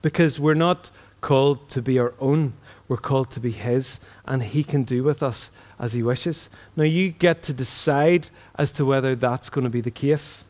Because 0.00 0.40
we're 0.40 0.54
not 0.54 0.90
called 1.20 1.68
to 1.70 1.82
be 1.82 1.98
our 1.98 2.14
own 2.20 2.54
We're 2.88 2.96
called 2.96 3.30
to 3.32 3.40
be 3.40 3.50
His, 3.50 3.98
and 4.24 4.42
He 4.42 4.62
can 4.62 4.84
do 4.84 5.02
with 5.02 5.22
us 5.22 5.50
as 5.78 5.92
He 5.92 6.02
wishes. 6.02 6.48
Now, 6.76 6.84
you 6.84 7.10
get 7.10 7.42
to 7.42 7.52
decide 7.52 8.28
as 8.56 8.70
to 8.72 8.84
whether 8.84 9.14
that's 9.14 9.50
going 9.50 9.64
to 9.64 9.70
be 9.70 9.80
the 9.80 9.90
case. 9.90 10.44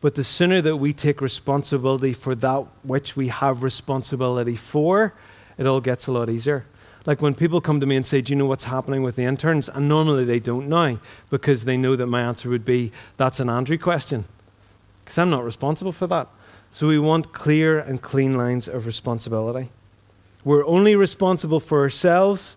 But 0.00 0.14
the 0.14 0.24
sooner 0.24 0.60
that 0.62 0.76
we 0.76 0.92
take 0.92 1.20
responsibility 1.20 2.12
for 2.12 2.34
that 2.36 2.66
which 2.82 3.16
we 3.16 3.28
have 3.28 3.62
responsibility 3.62 4.56
for, 4.56 5.14
it 5.58 5.66
all 5.66 5.80
gets 5.80 6.06
a 6.06 6.12
lot 6.12 6.30
easier. 6.30 6.64
Like 7.06 7.22
when 7.22 7.34
people 7.34 7.60
come 7.60 7.80
to 7.80 7.86
me 7.86 7.96
and 7.96 8.06
say, 8.06 8.20
Do 8.20 8.32
you 8.32 8.36
know 8.36 8.46
what's 8.46 8.64
happening 8.64 9.02
with 9.02 9.16
the 9.16 9.24
interns? 9.24 9.68
And 9.68 9.88
normally 9.88 10.24
they 10.24 10.40
don't 10.40 10.68
now 10.68 10.98
because 11.30 11.64
they 11.64 11.76
know 11.76 11.96
that 11.96 12.06
my 12.06 12.22
answer 12.22 12.48
would 12.50 12.64
be, 12.64 12.92
That's 13.16 13.40
an 13.40 13.48
Andrew 13.48 13.78
question. 13.78 14.24
Because 15.04 15.18
I'm 15.18 15.30
not 15.30 15.44
responsible 15.44 15.92
for 15.92 16.06
that. 16.08 16.28
So 16.72 16.88
we 16.88 16.98
want 16.98 17.32
clear 17.32 17.78
and 17.78 18.02
clean 18.02 18.34
lines 18.34 18.66
of 18.66 18.86
responsibility. 18.86 19.70
We're 20.46 20.64
only 20.64 20.94
responsible 20.94 21.58
for 21.58 21.80
ourselves, 21.80 22.56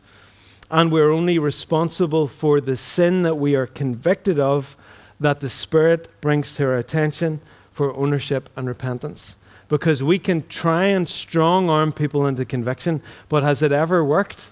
and 0.70 0.92
we're 0.92 1.10
only 1.10 1.40
responsible 1.40 2.28
for 2.28 2.62
the 2.62 2.78
sin 2.78 3.24
that 3.24 3.40
we 3.40 3.56
are 3.56 3.66
convicted 3.66 4.40
of 4.40 4.78
that 5.20 5.40
the 5.40 5.50
Spirit 5.50 6.08
brings 6.22 6.54
to 6.58 6.66
our 6.66 6.78
attention 6.78 7.42
for 7.72 7.92
ownership 7.96 8.48
and 8.56 8.68
repentance. 8.68 9.38
Because 9.70 10.04
we 10.04 10.20
can 10.20 10.48
try 10.50 10.86
and 10.86 11.10
strong 11.10 11.68
arm 11.68 11.92
people 11.92 12.28
into 12.28 12.46
conviction, 12.46 13.02
but 13.28 13.42
has 13.42 13.64
it 13.64 13.72
ever 13.72 14.06
worked? 14.06 14.52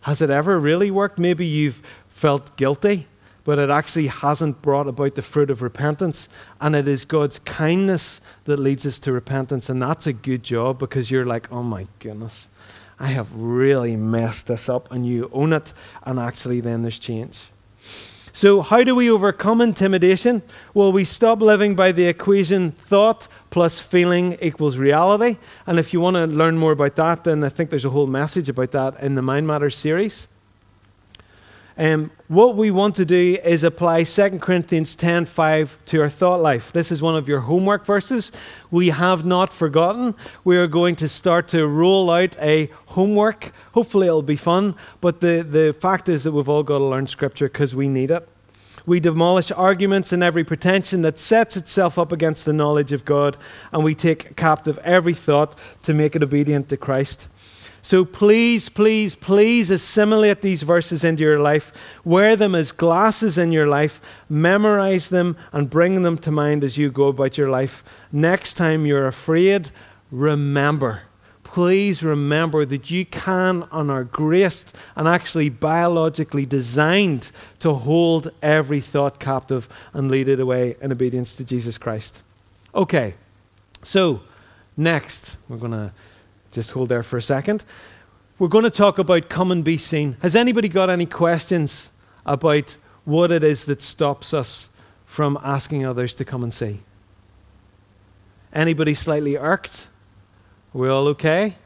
Has 0.00 0.22
it 0.22 0.30
ever 0.30 0.58
really 0.58 0.90
worked? 0.90 1.18
Maybe 1.18 1.44
you've 1.44 1.82
felt 2.08 2.56
guilty, 2.56 3.06
but 3.46 3.60
it 3.60 3.70
actually 3.70 4.08
hasn't 4.08 4.60
brought 4.60 4.88
about 4.88 5.14
the 5.14 5.22
fruit 5.22 5.50
of 5.50 5.62
repentance. 5.62 6.28
And 6.60 6.74
it 6.74 6.88
is 6.88 7.04
God's 7.04 7.38
kindness 7.38 8.20
that 8.44 8.58
leads 8.58 8.84
us 8.84 8.98
to 8.98 9.12
repentance. 9.12 9.68
And 9.68 9.80
that's 9.80 10.04
a 10.08 10.12
good 10.12 10.42
job 10.42 10.80
because 10.80 11.12
you're 11.12 11.24
like, 11.24 11.50
oh 11.52 11.62
my 11.62 11.86
goodness, 12.00 12.48
I 12.98 13.06
have 13.06 13.32
really 13.32 13.94
messed 13.94 14.48
this 14.48 14.68
up. 14.68 14.90
And 14.90 15.06
you 15.06 15.30
own 15.32 15.52
it. 15.52 15.72
And 16.02 16.18
actually, 16.18 16.60
then 16.60 16.82
there's 16.82 16.98
change. 16.98 17.50
So, 18.32 18.62
how 18.62 18.82
do 18.82 18.96
we 18.96 19.08
overcome 19.08 19.60
intimidation? 19.60 20.42
Well, 20.74 20.90
we 20.90 21.04
stop 21.04 21.40
living 21.40 21.76
by 21.76 21.92
the 21.92 22.06
equation 22.06 22.72
thought 22.72 23.28
plus 23.50 23.78
feeling 23.78 24.36
equals 24.42 24.76
reality. 24.76 25.38
And 25.68 25.78
if 25.78 25.92
you 25.92 26.00
want 26.00 26.16
to 26.16 26.26
learn 26.26 26.58
more 26.58 26.72
about 26.72 26.96
that, 26.96 27.22
then 27.22 27.44
I 27.44 27.48
think 27.48 27.70
there's 27.70 27.84
a 27.84 27.90
whole 27.90 28.08
message 28.08 28.48
about 28.48 28.72
that 28.72 29.00
in 29.00 29.14
the 29.14 29.22
Mind 29.22 29.46
Matters 29.46 29.76
series. 29.76 30.26
Um, 31.78 32.10
what 32.28 32.56
we 32.56 32.70
want 32.70 32.96
to 32.96 33.04
do 33.04 33.38
is 33.44 33.62
apply 33.62 34.04
2 34.04 34.40
Corinthians 34.40 34.96
10:5 34.96 35.76
to 35.86 36.00
our 36.00 36.08
thought 36.08 36.40
life. 36.40 36.72
This 36.72 36.90
is 36.90 37.02
one 37.02 37.16
of 37.16 37.28
your 37.28 37.40
homework 37.40 37.84
verses. 37.84 38.32
We 38.70 38.88
have 38.88 39.26
not 39.26 39.52
forgotten. 39.52 40.14
We 40.42 40.56
are 40.56 40.66
going 40.66 40.96
to 40.96 41.08
start 41.08 41.48
to 41.48 41.66
roll 41.66 42.10
out 42.10 42.34
a 42.40 42.70
homework. 42.86 43.52
Hopefully 43.72 44.06
it'll 44.06 44.22
be 44.22 44.36
fun, 44.36 44.74
but 45.02 45.20
the, 45.20 45.46
the 45.48 45.76
fact 45.78 46.08
is 46.08 46.24
that 46.24 46.32
we've 46.32 46.48
all 46.48 46.62
got 46.62 46.78
to 46.78 46.84
learn 46.84 47.08
scripture 47.08 47.48
because 47.48 47.74
we 47.74 47.88
need 47.88 48.10
it. 48.10 48.26
We 48.86 48.98
demolish 48.98 49.50
arguments 49.50 50.12
and 50.12 50.22
every 50.22 50.44
pretension 50.44 51.02
that 51.02 51.18
sets 51.18 51.56
itself 51.58 51.98
up 51.98 52.10
against 52.10 52.46
the 52.46 52.52
knowledge 52.54 52.92
of 52.92 53.04
God, 53.04 53.36
and 53.70 53.84
we 53.84 53.94
take 53.94 54.34
captive 54.36 54.78
every 54.78 55.14
thought 55.14 55.58
to 55.82 55.92
make 55.92 56.16
it 56.16 56.22
obedient 56.22 56.70
to 56.70 56.78
Christ. 56.78 57.28
So 57.86 58.04
please, 58.04 58.68
please, 58.68 59.14
please 59.14 59.70
assimilate 59.70 60.42
these 60.42 60.62
verses 60.62 61.04
into 61.04 61.22
your 61.22 61.38
life. 61.38 61.72
Wear 62.04 62.34
them 62.34 62.52
as 62.52 62.72
glasses 62.72 63.38
in 63.38 63.52
your 63.52 63.68
life. 63.68 64.00
Memorize 64.28 65.08
them 65.08 65.36
and 65.52 65.70
bring 65.70 66.02
them 66.02 66.18
to 66.18 66.32
mind 66.32 66.64
as 66.64 66.76
you 66.76 66.90
go 66.90 67.06
about 67.06 67.38
your 67.38 67.48
life. 67.48 67.84
Next 68.10 68.54
time 68.54 68.86
you're 68.86 69.06
afraid, 69.06 69.70
remember. 70.10 71.02
Please 71.44 72.02
remember 72.02 72.64
that 72.64 72.90
you 72.90 73.06
can 73.06 73.68
and 73.70 73.88
are 73.88 74.02
graced 74.02 74.74
and 74.96 75.06
actually 75.06 75.48
biologically 75.48 76.44
designed 76.44 77.30
to 77.60 77.72
hold 77.72 78.32
every 78.42 78.80
thought 78.80 79.20
captive 79.20 79.68
and 79.92 80.10
lead 80.10 80.26
it 80.26 80.40
away 80.40 80.74
in 80.80 80.90
obedience 80.90 81.36
to 81.36 81.44
Jesus 81.44 81.78
Christ. 81.78 82.20
Okay, 82.74 83.14
so 83.84 84.22
next, 84.76 85.36
we're 85.48 85.58
going 85.58 85.70
to 85.70 85.92
just 86.56 86.70
hold 86.70 86.88
there 86.88 87.02
for 87.02 87.18
a 87.18 87.22
second. 87.22 87.64
We're 88.38 88.48
going 88.48 88.64
to 88.64 88.70
talk 88.70 88.98
about 88.98 89.28
come 89.28 89.52
and 89.52 89.62
be 89.62 89.76
seen. 89.76 90.16
Has 90.22 90.34
anybody 90.34 90.68
got 90.68 90.88
any 90.88 91.04
questions 91.04 91.90
about 92.24 92.78
what 93.04 93.30
it 93.30 93.44
is 93.44 93.66
that 93.66 93.82
stops 93.82 94.32
us 94.32 94.70
from 95.04 95.38
asking 95.42 95.84
others 95.84 96.14
to 96.14 96.24
come 96.24 96.42
and 96.42 96.52
see? 96.54 96.80
Anybody 98.54 98.94
slightly 98.94 99.36
irked? 99.36 99.88
Are 100.74 100.78
we 100.78 100.88
all 100.88 101.08
okay? 101.08 101.56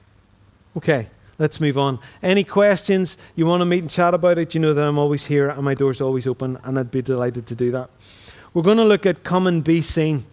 Okay, 0.77 1.09
let's 1.39 1.61
move 1.61 1.79
on. 1.79 2.01
Any 2.21 2.43
questions? 2.43 3.17
You 3.37 3.47
want 3.47 3.61
to 3.61 3.65
meet 3.65 3.83
and 3.83 3.91
chat 3.91 4.13
about 4.13 4.39
it? 4.39 4.55
You 4.55 4.61
know 4.61 4.75
that 4.75 4.85
I'm 4.85 4.99
always 4.99 5.27
here 5.27 5.51
and 5.51 5.63
my 5.63 5.75
door's 5.75 6.01
always 6.01 6.27
open, 6.27 6.59
and 6.65 6.77
I'd 6.77 6.91
be 6.91 7.01
delighted 7.01 7.47
to 7.47 7.55
do 7.55 7.71
that. 7.71 7.91
We're 8.55 8.63
going 8.63 8.79
to 8.79 8.85
look 8.85 9.07
at 9.07 9.23
come 9.23 9.47
and 9.47 9.63
be 9.63 9.83
seen. 9.83 10.27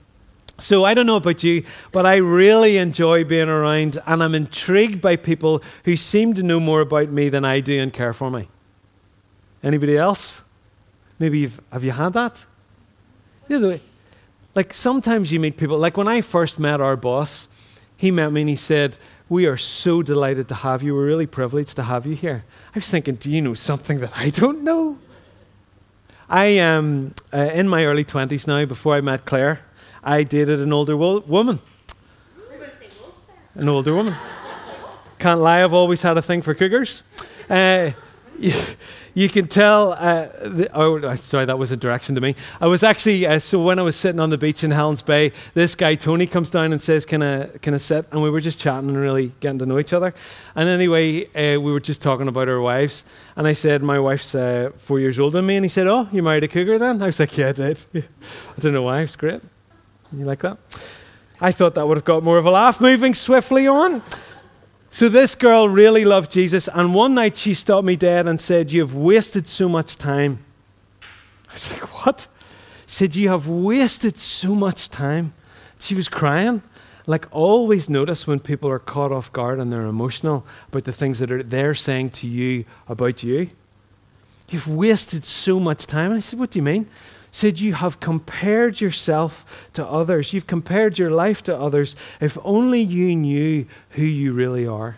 So 0.59 0.85
I 0.85 0.95
don't 0.95 1.05
know 1.05 1.17
about 1.17 1.43
you, 1.43 1.63
but 1.91 2.05
I 2.05 2.15
really 2.15 2.77
enjoy 2.77 3.23
being 3.23 3.47
around, 3.47 4.01
and 4.07 4.23
I'm 4.23 4.33
intrigued 4.33 5.01
by 5.01 5.15
people 5.15 5.61
who 5.85 5.95
seem 5.95 6.33
to 6.33 6.41
know 6.41 6.59
more 6.59 6.81
about 6.81 7.09
me 7.09 7.29
than 7.29 7.45
I 7.45 7.59
do 7.59 7.79
and 7.79 7.93
care 7.93 8.13
for 8.13 8.31
me. 8.31 8.49
Anybody 9.61 9.97
else? 9.97 10.41
Maybe 11.19 11.39
you've 11.39 11.61
have 11.71 11.83
you 11.83 11.91
had 11.91 12.13
that? 12.13 12.45
The 13.47 13.59
way, 13.59 13.81
like 14.55 14.73
sometimes 14.73 15.31
you 15.31 15.39
meet 15.39 15.57
people. 15.57 15.77
Like 15.77 15.95
when 15.95 16.07
I 16.07 16.21
first 16.21 16.59
met 16.59 16.81
our 16.81 16.95
boss, 16.95 17.47
he 17.95 18.11
met 18.11 18.31
me 18.31 18.41
and 18.41 18.49
he 18.49 18.55
said, 18.55 18.97
"We 19.29 19.45
are 19.45 19.57
so 19.57 20.01
delighted 20.01 20.47
to 20.49 20.55
have 20.55 20.81
you. 20.81 20.95
We're 20.95 21.05
really 21.05 21.27
privileged 21.27 21.75
to 21.75 21.83
have 21.83 22.05
you 22.05 22.15
here." 22.15 22.43
I 22.75 22.79
was 22.79 22.89
thinking, 22.89 23.15
"Do 23.15 23.29
you 23.29 23.41
know 23.41 23.53
something 23.53 23.99
that 23.99 24.11
I 24.15 24.31
don't 24.31 24.63
know?" 24.63 24.97
I 26.29 26.45
am 26.45 27.13
uh, 27.31 27.51
in 27.53 27.67
my 27.67 27.85
early 27.85 28.03
twenties 28.03 28.47
now. 28.47 28.65
Before 28.65 28.95
I 28.95 29.01
met 29.01 29.25
Claire. 29.25 29.61
I 30.07 30.23
dated 30.23 30.61
an 30.61 30.71
older 30.71 30.95
wo- 30.95 31.19
woman. 31.27 31.59
An 33.55 33.67
older 33.67 33.93
woman. 33.93 34.15
Can't 35.19 35.41
lie, 35.41 35.61
I've 35.61 35.73
always 35.73 36.01
had 36.01 36.17
a 36.17 36.21
thing 36.21 36.41
for 36.41 36.55
cougars. 36.55 37.03
Uh, 37.49 37.91
you, 38.39 38.53
you, 39.13 39.27
can 39.27 39.49
tell. 39.49 39.91
Uh, 39.91 40.27
the, 40.47 40.69
oh, 40.73 41.15
sorry, 41.17 41.43
that 41.43 41.59
was 41.59 41.73
a 41.73 41.77
direction 41.77 42.15
to 42.15 42.21
me. 42.21 42.35
I 42.61 42.67
was 42.67 42.83
actually, 42.83 43.25
uh, 43.25 43.39
so 43.39 43.61
when 43.61 43.79
I 43.79 43.81
was 43.81 43.97
sitting 43.97 44.21
on 44.21 44.29
the 44.29 44.37
beach 44.37 44.63
in 44.63 44.71
Helens 44.71 45.01
Bay, 45.01 45.33
this 45.55 45.75
guy, 45.75 45.95
Tony, 45.95 46.25
comes 46.25 46.51
down 46.51 46.71
and 46.71 46.81
says, 46.81 47.05
Can 47.05 47.21
I, 47.21 47.47
can 47.57 47.73
I 47.73 47.77
sit? 47.77 48.05
And 48.13 48.23
we 48.23 48.29
were 48.29 48.39
just 48.39 48.61
chatting 48.61 48.87
and 48.87 48.97
really 48.97 49.33
getting 49.41 49.59
to 49.59 49.65
know 49.65 49.77
each 49.77 49.91
other. 49.91 50.13
And 50.55 50.69
anyway, 50.69 51.25
uh, 51.35 51.59
we 51.59 51.69
were 51.69 51.81
just 51.81 52.01
talking 52.01 52.29
about 52.29 52.47
our 52.47 52.61
wives. 52.61 53.03
And 53.35 53.45
I 53.45 53.51
said, 53.51 53.83
My 53.83 53.99
wife's 53.99 54.33
uh, 54.33 54.71
four 54.77 55.01
years 55.01 55.19
older 55.19 55.39
than 55.39 55.47
me. 55.47 55.57
And 55.57 55.65
he 55.65 55.69
said, 55.69 55.85
Oh, 55.85 56.07
you 56.13 56.23
married 56.23 56.45
a 56.45 56.47
cougar 56.47 56.79
then? 56.79 57.01
I 57.01 57.07
was 57.07 57.19
like, 57.19 57.37
Yeah, 57.37 57.49
I 57.49 57.51
did. 57.51 57.83
I 57.95 58.61
don't 58.61 58.71
know 58.71 58.83
why. 58.83 59.01
It's 59.01 59.17
great. 59.17 59.41
You 60.11 60.25
like 60.25 60.41
that? 60.41 60.57
I 61.39 61.51
thought 61.51 61.75
that 61.75 61.87
would 61.87 61.97
have 61.97 62.05
got 62.05 62.23
more 62.23 62.37
of 62.37 62.45
a 62.45 62.51
laugh. 62.51 62.81
Moving 62.81 63.13
swiftly 63.13 63.67
on. 63.67 64.01
So 64.89 65.09
this 65.09 65.35
girl 65.35 65.69
really 65.69 66.05
loved 66.05 66.31
Jesus, 66.31 66.67
and 66.73 66.93
one 66.93 67.13
night 67.13 67.37
she 67.37 67.53
stopped 67.53 67.85
me 67.85 67.95
dead 67.95 68.27
and 68.27 68.39
said, 68.39 68.71
You 68.71 68.81
have 68.81 68.95
wasted 68.95 69.47
so 69.47 69.69
much 69.69 69.97
time. 69.97 70.43
I 71.49 71.53
was 71.53 71.71
like, 71.71 72.05
What? 72.05 72.27
She 72.87 72.95
said, 72.95 73.15
You 73.15 73.29
have 73.29 73.47
wasted 73.47 74.17
so 74.17 74.55
much 74.55 74.89
time. 74.89 75.33
She 75.79 75.93
was 75.93 76.07
crying. 76.07 76.63
Like, 77.05 77.27
always 77.31 77.89
notice 77.89 78.27
when 78.27 78.39
people 78.39 78.69
are 78.69 78.79
caught 78.79 79.11
off 79.11 79.31
guard 79.31 79.59
and 79.59 79.71
they're 79.71 79.85
emotional 79.85 80.45
about 80.69 80.85
the 80.85 80.91
things 80.91 81.19
that 81.19 81.31
are 81.31 81.43
they're 81.43 81.75
saying 81.75 82.09
to 82.11 82.27
you 82.27 82.65
about 82.87 83.23
you. 83.23 83.49
You've 84.49 84.67
wasted 84.67 85.23
so 85.23 85.59
much 85.59 85.85
time. 85.85 86.11
And 86.11 86.17
I 86.17 86.21
said, 86.21 86.39
What 86.39 86.51
do 86.51 86.59
you 86.59 86.63
mean? 86.63 86.89
Said, 87.31 87.59
You 87.59 87.73
have 87.75 87.99
compared 87.99 88.81
yourself 88.81 89.69
to 89.73 89.85
others. 89.85 90.33
You've 90.33 90.47
compared 90.47 90.97
your 90.97 91.11
life 91.11 91.43
to 91.43 91.57
others. 91.57 91.95
If 92.19 92.37
only 92.43 92.81
you 92.81 93.15
knew 93.15 93.65
who 93.91 94.03
you 94.03 94.33
really 94.33 94.65
are. 94.67 94.97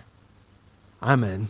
I'm 1.02 1.24
in. 1.24 1.50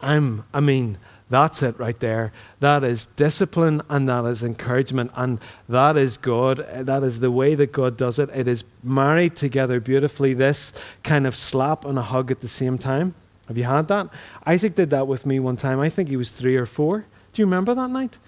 I'm, 0.00 0.44
I 0.54 0.60
mean, 0.60 0.98
that's 1.28 1.62
it 1.62 1.78
right 1.78 1.98
there. 2.00 2.32
That 2.58 2.82
is 2.82 3.06
discipline 3.06 3.82
and 3.88 4.08
that 4.08 4.24
is 4.24 4.42
encouragement. 4.42 5.12
And 5.14 5.38
that 5.68 5.96
is 5.96 6.16
God. 6.16 6.66
That 6.74 7.04
is 7.04 7.20
the 7.20 7.30
way 7.30 7.54
that 7.54 7.70
God 7.70 7.96
does 7.96 8.18
it. 8.18 8.28
It 8.34 8.48
is 8.48 8.64
married 8.82 9.36
together 9.36 9.78
beautifully. 9.78 10.34
This 10.34 10.72
kind 11.04 11.26
of 11.26 11.36
slap 11.36 11.84
and 11.84 11.98
a 11.98 12.02
hug 12.02 12.30
at 12.30 12.40
the 12.40 12.48
same 12.48 12.78
time. 12.78 13.14
Have 13.46 13.56
you 13.56 13.64
had 13.64 13.88
that? 13.88 14.08
Isaac 14.44 14.74
did 14.74 14.90
that 14.90 15.06
with 15.06 15.24
me 15.24 15.38
one 15.38 15.56
time. 15.56 15.78
I 15.80 15.88
think 15.88 16.08
he 16.08 16.16
was 16.16 16.30
three 16.30 16.56
or 16.56 16.66
four. 16.66 17.06
Do 17.32 17.42
you 17.42 17.46
remember 17.46 17.74
that 17.74 17.90
night? 17.90 18.18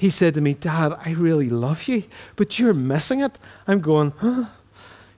He 0.00 0.08
said 0.08 0.32
to 0.32 0.40
me, 0.40 0.54
Dad, 0.54 0.96
I 1.04 1.10
really 1.10 1.50
love 1.50 1.86
you, 1.86 2.04
but 2.34 2.58
you're 2.58 2.72
missing 2.72 3.20
it. 3.20 3.38
I'm 3.66 3.80
going, 3.80 4.14
huh? 4.16 4.46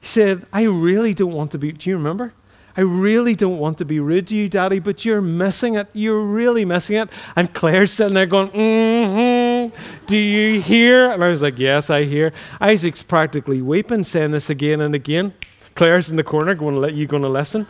He 0.01 0.09
said, 0.09 0.45
I 0.53 0.65
really 0.65 1.15
don't 1.15 1.31
want 1.31 1.53
to 1.53 1.59
be, 1.59 1.71
do 1.71 1.89
you 1.89 1.97
remember? 1.97 2.33
I 2.77 2.81
really 2.81 3.37
don't 3.37 3.59
want 3.59 3.79
to 3.79 3.85
be 3.85 4.01
rude 4.01 4.27
to 4.27 4.35
you, 4.35 4.49
Daddy, 4.49 4.81
but 4.81 5.05
you're 5.05 5.21
missing 5.21 5.77
it. 5.77 5.87
You're 5.93 6.25
really 6.25 6.65
missing 6.65 6.97
it. 6.97 7.11
And 7.37 7.55
Claire's 7.55 7.93
sitting 7.93 8.15
there 8.15 8.27
going, 8.27 8.49
mm-hmm. 8.49 9.73
Do 10.07 10.17
you 10.17 10.61
hear? 10.61 11.13
And 11.13 11.23
I 11.23 11.29
was 11.29 11.41
like, 11.41 11.61
Yes, 11.61 11.89
I 11.89 12.03
hear. 12.03 12.33
Isaac's 12.61 13.05
practically 13.05 13.63
weeping, 13.63 14.03
saying 14.03 14.33
this 14.33 14.51
again 14.51 14.81
and 14.81 14.97
again. 14.97 15.33
Claire's 15.77 16.11
in 16.11 16.17
the 16.17 16.25
corner 16.25 16.57
going 16.57 16.75
let 16.77 16.95
you 16.95 17.07
to 17.23 17.29
listen. 17.29 17.69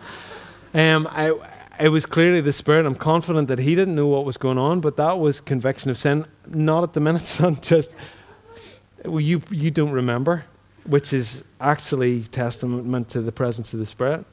Um, 0.73 1.07
I, 1.11 1.35
it 1.83 1.89
was 1.89 2.07
clearly 2.07 2.41
the 2.41 2.53
Spirit. 2.53 2.87
I'm 2.87 2.95
confident 2.95 3.49
that 3.49 3.59
he 3.59 3.75
didn't 3.75 3.97
know 3.97 4.07
what 4.07 4.25
was 4.25 4.37
going 4.37 4.57
on, 4.57 4.81
but 4.81 4.97
that 4.99 5.19
was 5.19 5.41
conviction 5.41 5.91
of 5.91 5.99
sin. 5.99 6.27
Not 6.47 6.85
at 6.85 6.93
the 6.93 7.01
minute, 7.09 7.27
son. 7.27 7.61
Just 7.61 7.95
well, 9.05 9.21
you 9.21 9.43
you 9.51 9.73
don't 9.73 9.91
remember, 9.91 10.45
which 10.85 11.13
is 11.13 11.43
actually 11.61 12.23
testament 12.23 13.09
to 13.11 13.21
the 13.21 13.33
presence 13.33 13.73
of 13.73 13.81
the 13.81 13.87
Spirit. 13.87 14.25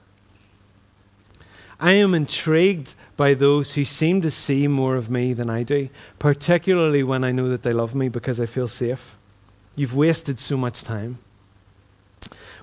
I 1.79 1.93
am 1.93 2.13
intrigued 2.13 2.93
by 3.17 3.33
those 3.33 3.73
who 3.73 3.83
seem 3.83 4.21
to 4.21 4.29
see 4.29 4.67
more 4.67 4.95
of 4.95 5.09
me 5.09 5.33
than 5.33 5.49
I 5.49 5.63
do, 5.63 5.89
particularly 6.19 7.03
when 7.03 7.23
I 7.23 7.31
know 7.31 7.49
that 7.49 7.63
they 7.63 7.73
love 7.73 7.95
me 7.95 8.09
because 8.09 8.39
I 8.39 8.45
feel 8.45 8.67
safe. 8.67 9.15
You've 9.75 9.95
wasted 9.95 10.39
so 10.39 10.55
much 10.55 10.83
time. 10.83 11.17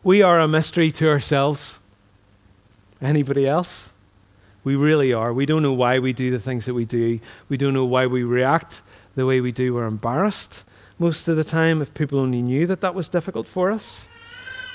We 0.05 0.22
are 0.22 0.38
a 0.38 0.46
mystery 0.46 0.92
to 0.92 1.09
ourselves. 1.09 1.81
Anybody 3.01 3.49
else? 3.49 3.92
We 4.67 4.75
really 4.75 5.13
are. 5.13 5.33
We 5.33 5.47
don't 5.47 5.63
know 5.63 5.73
why 5.73 6.01
we 6.01 6.13
do 6.13 6.33
the 6.33 6.41
things 6.41 6.65
that 6.65 6.75
we 6.75 6.85
do. 6.85 7.21
We 7.49 7.57
don't 7.57 7.73
know 7.73 7.85
why 7.85 8.09
we 8.09 8.25
react 8.25 8.83
the 9.15 9.25
way 9.25 9.41
we 9.41 9.53
do. 9.53 9.73
We're 9.73 9.87
embarrassed 9.87 10.65
most 10.99 11.29
of 11.29 11.37
the 11.37 11.45
time 11.45 11.81
if 11.81 11.95
people 11.95 12.19
only 12.19 12.43
knew 12.43 12.67
that 12.67 12.81
that 12.81 12.93
was 12.93 13.09
difficult 13.09 13.47
for 13.47 13.71
us. 13.71 14.09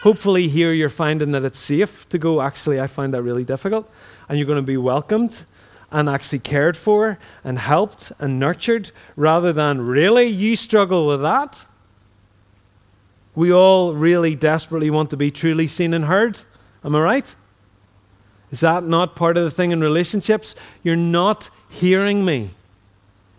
Hopefully, 0.04 0.48
here 0.48 0.72
you're 0.72 0.88
finding 0.88 1.34
that 1.34 1.44
it's 1.44 1.60
safe 1.60 2.08
to 2.08 2.18
go, 2.18 2.42
actually, 2.42 2.80
I 2.80 2.88
find 2.88 3.14
that 3.14 3.22
really 3.22 3.44
difficult. 3.44 3.92
And 4.30 4.38
you're 4.38 4.48
going 4.48 4.64
to 4.64 4.66
be 4.66 4.78
welcomed 4.78 5.44
and 5.92 6.08
actually 6.08 6.40
cared 6.40 6.78
for 6.78 7.20
and 7.44 7.60
helped 7.60 8.14
and 8.18 8.40
nurtured 8.40 8.92
rather 9.18 9.52
than, 9.52 9.82
really, 9.82 10.28
you 10.28 10.56
struggle 10.56 11.06
with 11.06 11.22
that? 11.22 11.66
We 13.36 13.52
all 13.52 13.94
really 13.94 14.36
desperately 14.36 14.90
want 14.90 15.10
to 15.10 15.18
be 15.18 15.32
truly 15.32 15.68
seen 15.68 15.94
and 15.94 16.06
heard. 16.06 16.40
Am 16.82 16.96
I 16.96 17.02
right? 17.02 17.36
Is 18.52 18.60
that 18.60 18.84
not 18.84 19.16
part 19.16 19.38
of 19.38 19.44
the 19.44 19.52
thing 19.52 19.72
in 19.72 19.82
relationships? 19.82 20.56
You're 20.84 20.96
not 20.96 21.50
hearing 21.70 22.26
me. 22.26 22.52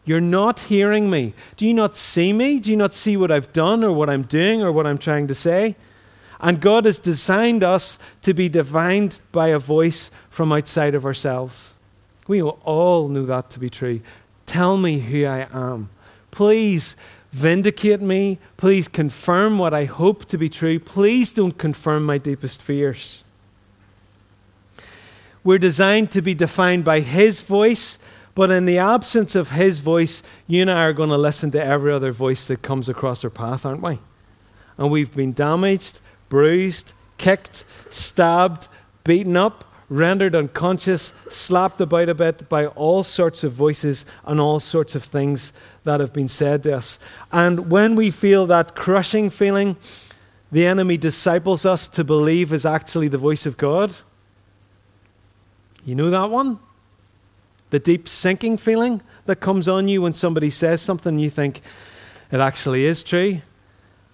You're 0.04 0.20
not 0.20 0.60
hearing 0.60 1.10
me. 1.10 1.34
Do 1.56 1.66
you 1.66 1.74
not 1.74 1.96
see 1.96 2.32
me? 2.32 2.58
Do 2.58 2.70
you 2.70 2.76
not 2.76 2.94
see 2.94 3.16
what 3.16 3.30
I've 3.30 3.52
done 3.52 3.84
or 3.84 3.92
what 3.92 4.10
I'm 4.10 4.22
doing 4.22 4.62
or 4.62 4.72
what 4.72 4.86
I'm 4.86 4.98
trying 4.98 5.28
to 5.28 5.34
say? 5.34 5.76
And 6.40 6.60
God 6.60 6.86
has 6.86 6.98
designed 6.98 7.62
us 7.62 8.00
to 8.22 8.34
be 8.34 8.48
divined 8.48 9.20
by 9.30 9.48
a 9.48 9.60
voice 9.60 10.10
from 10.28 10.50
outside 10.50 10.94
of 10.96 11.06
ourselves. 11.06 11.74
We 12.26 12.42
all 12.42 13.08
know 13.08 13.24
that 13.26 13.50
to 13.50 13.60
be 13.60 13.70
true. 13.70 14.00
Tell 14.46 14.76
me 14.76 14.98
who 14.98 15.24
I 15.24 15.46
am. 15.52 15.90
Please 16.32 16.96
vindicate 17.30 18.00
me. 18.00 18.38
Please 18.56 18.88
confirm 18.88 19.58
what 19.58 19.72
I 19.72 19.84
hope 19.84 20.24
to 20.26 20.38
be 20.38 20.48
true. 20.48 20.80
Please 20.80 21.32
don't 21.32 21.56
confirm 21.56 22.04
my 22.04 22.18
deepest 22.18 22.60
fears. 22.60 23.21
We're 25.44 25.58
designed 25.58 26.10
to 26.12 26.22
be 26.22 26.34
defined 26.34 26.84
by 26.84 27.00
His 27.00 27.40
voice, 27.40 27.98
but 28.34 28.50
in 28.50 28.64
the 28.64 28.78
absence 28.78 29.34
of 29.34 29.50
His 29.50 29.78
voice, 29.78 30.22
you 30.46 30.62
and 30.62 30.70
I 30.70 30.84
are 30.84 30.92
going 30.92 31.10
to 31.10 31.18
listen 31.18 31.50
to 31.52 31.64
every 31.64 31.92
other 31.92 32.12
voice 32.12 32.46
that 32.46 32.62
comes 32.62 32.88
across 32.88 33.24
our 33.24 33.30
path, 33.30 33.66
aren't 33.66 33.82
we? 33.82 33.98
And 34.78 34.90
we've 34.90 35.14
been 35.14 35.32
damaged, 35.32 36.00
bruised, 36.28 36.92
kicked, 37.18 37.64
stabbed, 37.90 38.68
beaten 39.04 39.36
up, 39.36 39.64
rendered 39.88 40.34
unconscious, 40.34 41.12
slapped 41.30 41.80
about 41.80 42.08
a 42.08 42.14
bit 42.14 42.48
by 42.48 42.66
all 42.66 43.02
sorts 43.02 43.44
of 43.44 43.52
voices 43.52 44.06
and 44.24 44.40
all 44.40 44.58
sorts 44.58 44.94
of 44.94 45.04
things 45.04 45.52
that 45.84 46.00
have 46.00 46.12
been 46.12 46.28
said 46.28 46.62
to 46.62 46.76
us. 46.76 46.98
And 47.30 47.70
when 47.70 47.94
we 47.94 48.10
feel 48.10 48.46
that 48.46 48.74
crushing 48.74 49.28
feeling, 49.28 49.76
the 50.50 50.66
enemy 50.66 50.96
disciples 50.96 51.66
us 51.66 51.88
to 51.88 52.04
believe 52.04 52.52
is 52.52 52.64
actually 52.64 53.08
the 53.08 53.18
voice 53.18 53.44
of 53.44 53.56
God. 53.56 53.94
You 55.84 55.94
know 55.94 56.10
that 56.10 56.30
one? 56.30 56.58
The 57.70 57.78
deep 57.78 58.08
sinking 58.08 58.58
feeling 58.58 59.02
that 59.26 59.36
comes 59.36 59.66
on 59.66 59.88
you 59.88 60.02
when 60.02 60.14
somebody 60.14 60.50
says 60.50 60.82
something 60.82 61.18
you 61.18 61.30
think 61.30 61.62
it 62.30 62.40
actually 62.40 62.84
is 62.84 63.02
true. 63.02 63.40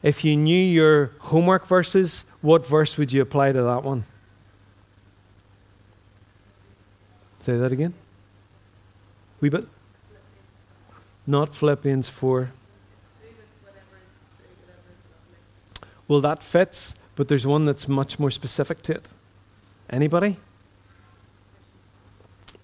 If 0.02 0.24
you 0.24 0.36
knew 0.36 0.58
your 0.58 1.12
homework 1.18 1.66
verses, 1.66 2.24
what 2.40 2.66
verse 2.66 2.96
would 2.96 3.12
you 3.12 3.20
apply 3.20 3.52
to 3.52 3.62
that 3.62 3.82
one? 3.82 4.04
Say 7.40 7.56
that 7.56 7.72
again. 7.72 7.94
We 9.40 9.48
but 9.48 9.66
not 11.26 11.54
Philippians 11.54 12.08
4. 12.08 12.50
Well, 16.06 16.20
that 16.22 16.42
fits, 16.42 16.94
but 17.16 17.28
there's 17.28 17.46
one 17.46 17.66
that's 17.66 17.86
much 17.86 18.18
more 18.18 18.30
specific 18.30 18.82
to 18.82 18.94
it. 18.94 19.08
Anybody? 19.90 20.38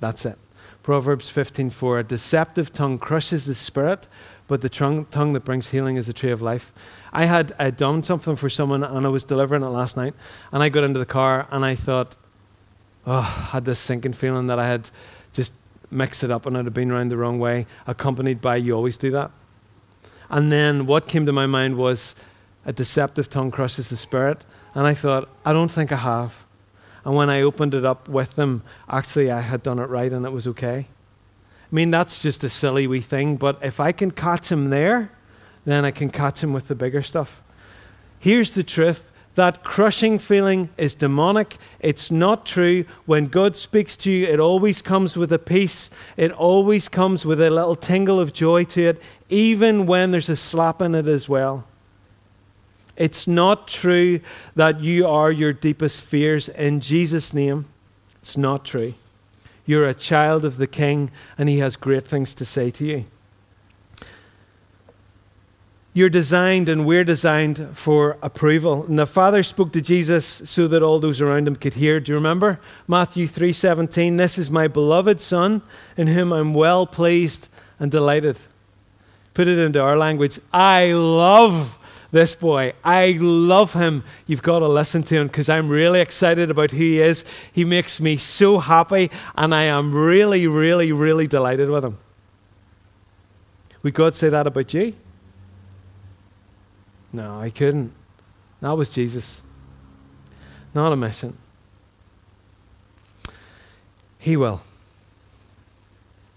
That's 0.04 0.26
it. 0.26 0.36
Proverbs 0.82 1.30
15:4 1.30 2.00
A 2.00 2.02
deceptive 2.02 2.70
tongue 2.74 2.98
crushes 2.98 3.46
the 3.46 3.54
spirit, 3.54 4.06
but 4.46 4.60
the 4.60 4.68
tongue, 4.68 5.06
that 5.32 5.46
brings 5.46 5.68
healing 5.68 5.96
is 5.96 6.10
a 6.10 6.12
tree 6.12 6.30
of 6.30 6.42
life. 6.42 6.74
I 7.10 7.24
had 7.24 7.54
uh, 7.58 7.70
done 7.70 8.02
something 8.02 8.36
for 8.36 8.50
someone 8.50 8.84
and 8.84 9.06
I 9.06 9.08
was 9.08 9.24
delivering 9.24 9.62
it 9.62 9.68
last 9.68 9.96
night, 9.96 10.12
and 10.52 10.62
I 10.62 10.68
got 10.68 10.84
into 10.84 10.98
the 10.98 11.06
car 11.06 11.48
and 11.50 11.64
I 11.64 11.74
thought, 11.74 12.16
oh, 13.06 13.20
I 13.20 13.52
had 13.52 13.64
this 13.64 13.78
sinking 13.78 14.12
feeling 14.12 14.46
that 14.48 14.58
I 14.58 14.66
had 14.66 14.90
just 15.32 15.54
mixed 15.90 16.22
it 16.22 16.30
up 16.30 16.44
and 16.44 16.54
it 16.54 16.64
had 16.64 16.74
been 16.74 16.90
around 16.90 17.08
the 17.08 17.16
wrong 17.16 17.38
way, 17.38 17.66
accompanied 17.86 18.42
by 18.42 18.56
you 18.56 18.74
always 18.74 18.98
do 18.98 19.10
that. 19.12 19.30
And 20.28 20.52
then 20.52 20.84
what 20.84 21.08
came 21.08 21.24
to 21.24 21.32
my 21.32 21.46
mind 21.46 21.78
was 21.78 22.14
a 22.66 22.74
deceptive 22.74 23.30
tongue 23.30 23.50
crushes 23.50 23.88
the 23.88 23.96
spirit. 23.96 24.44
And 24.74 24.86
I 24.86 24.92
thought, 24.92 25.30
I 25.46 25.54
don't 25.54 25.70
think 25.70 25.92
I 25.92 25.96
have. 25.96 26.43
And 27.04 27.14
when 27.14 27.28
I 27.30 27.42
opened 27.42 27.74
it 27.74 27.84
up 27.84 28.08
with 28.08 28.36
them, 28.36 28.62
actually 28.88 29.30
I 29.30 29.40
had 29.40 29.62
done 29.62 29.78
it 29.78 29.88
right 29.88 30.12
and 30.12 30.24
it 30.24 30.32
was 30.32 30.46
okay. 30.48 30.86
I 31.70 31.74
mean, 31.74 31.90
that's 31.90 32.22
just 32.22 32.44
a 32.44 32.48
silly 32.48 32.86
wee 32.86 33.00
thing, 33.00 33.36
but 33.36 33.58
if 33.62 33.80
I 33.80 33.92
can 33.92 34.10
catch 34.10 34.50
him 34.50 34.70
there, 34.70 35.10
then 35.64 35.84
I 35.84 35.90
can 35.90 36.10
catch 36.10 36.42
him 36.42 36.52
with 36.52 36.68
the 36.68 36.74
bigger 36.74 37.02
stuff. 37.02 37.42
Here's 38.18 38.52
the 38.52 38.62
truth 38.62 39.10
that 39.34 39.64
crushing 39.64 40.18
feeling 40.18 40.70
is 40.76 40.94
demonic. 40.94 41.56
It's 41.80 42.10
not 42.10 42.46
true. 42.46 42.84
When 43.04 43.26
God 43.26 43.56
speaks 43.56 43.96
to 43.98 44.10
you, 44.10 44.26
it 44.26 44.38
always 44.38 44.80
comes 44.80 45.16
with 45.16 45.32
a 45.32 45.38
peace. 45.38 45.90
It 46.16 46.30
always 46.30 46.88
comes 46.88 47.26
with 47.26 47.40
a 47.40 47.50
little 47.50 47.74
tingle 47.74 48.20
of 48.20 48.32
joy 48.32 48.64
to 48.64 48.82
it, 48.86 49.02
even 49.28 49.86
when 49.86 50.12
there's 50.12 50.28
a 50.28 50.36
slap 50.36 50.80
in 50.80 50.94
it 50.94 51.08
as 51.08 51.28
well. 51.28 51.66
It's 52.96 53.26
not 53.26 53.66
true 53.66 54.20
that 54.54 54.80
you 54.80 55.06
are 55.06 55.32
your 55.32 55.52
deepest 55.52 56.02
fears 56.02 56.48
in 56.48 56.80
Jesus' 56.80 57.34
name. 57.34 57.66
It's 58.22 58.36
not 58.36 58.64
true. 58.64 58.94
You're 59.66 59.88
a 59.88 59.94
child 59.94 60.44
of 60.44 60.58
the 60.58 60.66
King, 60.66 61.10
and 61.36 61.48
He 61.48 61.58
has 61.58 61.76
great 61.76 62.06
things 62.06 62.34
to 62.34 62.44
say 62.44 62.70
to 62.72 62.86
you. 62.86 63.04
You're 65.96 66.10
designed 66.10 66.68
and 66.68 66.84
we're 66.84 67.04
designed 67.04 67.68
for 67.72 68.18
approval. 68.20 68.84
And 68.84 68.98
the 68.98 69.06
Father 69.06 69.44
spoke 69.44 69.72
to 69.74 69.80
Jesus 69.80 70.26
so 70.26 70.66
that 70.66 70.82
all 70.82 70.98
those 70.98 71.20
around 71.20 71.46
him 71.46 71.54
could 71.54 71.74
hear. 71.74 72.00
Do 72.00 72.10
you 72.10 72.16
remember? 72.16 72.58
Matthew 72.88 73.28
3:17, 73.28 74.16
"This 74.16 74.36
is 74.36 74.50
my 74.50 74.66
beloved 74.66 75.20
son 75.20 75.62
in 75.96 76.08
whom 76.08 76.32
I'm 76.32 76.52
well 76.52 76.84
pleased 76.84 77.48
and 77.78 77.92
delighted." 77.92 78.38
Put 79.34 79.46
it 79.46 79.56
into 79.56 79.80
our 79.80 79.96
language. 79.96 80.40
I 80.52 80.92
love 80.92 81.78
this 82.14 82.34
boy. 82.36 82.72
I 82.84 83.18
love 83.20 83.72
him. 83.74 84.04
You've 84.26 84.42
got 84.42 84.60
to 84.60 84.68
listen 84.68 85.02
to 85.02 85.16
him 85.16 85.26
because 85.26 85.48
I'm 85.48 85.68
really 85.68 86.00
excited 86.00 86.48
about 86.48 86.70
who 86.70 86.78
he 86.78 87.00
is. 87.00 87.24
He 87.52 87.64
makes 87.64 88.00
me 88.00 88.16
so 88.16 88.60
happy, 88.60 89.10
and 89.34 89.52
I 89.52 89.64
am 89.64 89.92
really, 89.92 90.46
really, 90.46 90.92
really 90.92 91.26
delighted 91.26 91.68
with 91.68 91.84
him. 91.84 91.98
Would 93.82 93.94
God 93.94 94.14
say 94.14 94.28
that 94.28 94.46
about 94.46 94.72
you? 94.72 94.94
No, 97.12 97.40
I 97.40 97.50
couldn't. 97.50 97.92
That 98.60 98.72
was 98.72 98.90
Jesus. 98.90 99.42
Not 100.72 100.92
a 100.92 100.96
mission. 100.96 101.36
He 104.18 104.36
will. 104.36 104.62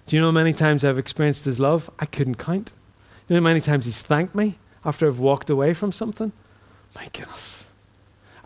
Do 0.07 0.15
you 0.15 0.21
know 0.21 0.29
how 0.29 0.31
many 0.31 0.53
times 0.53 0.83
I've 0.83 0.97
experienced 0.97 1.45
His 1.45 1.59
love? 1.59 1.89
I 1.99 2.05
couldn't 2.05 2.35
count. 2.35 2.67
Do 3.27 3.35
You 3.35 3.39
know 3.39 3.41
how 3.41 3.49
many 3.49 3.61
times 3.61 3.85
He's 3.85 4.01
thanked 4.01 4.33
me 4.33 4.57
after 4.88 5.06
I've 5.06 5.19
walked 5.19 5.50
away 5.50 5.73
from 5.73 5.91
something? 5.91 6.32
My 6.95 7.10
goodness. 7.12 7.69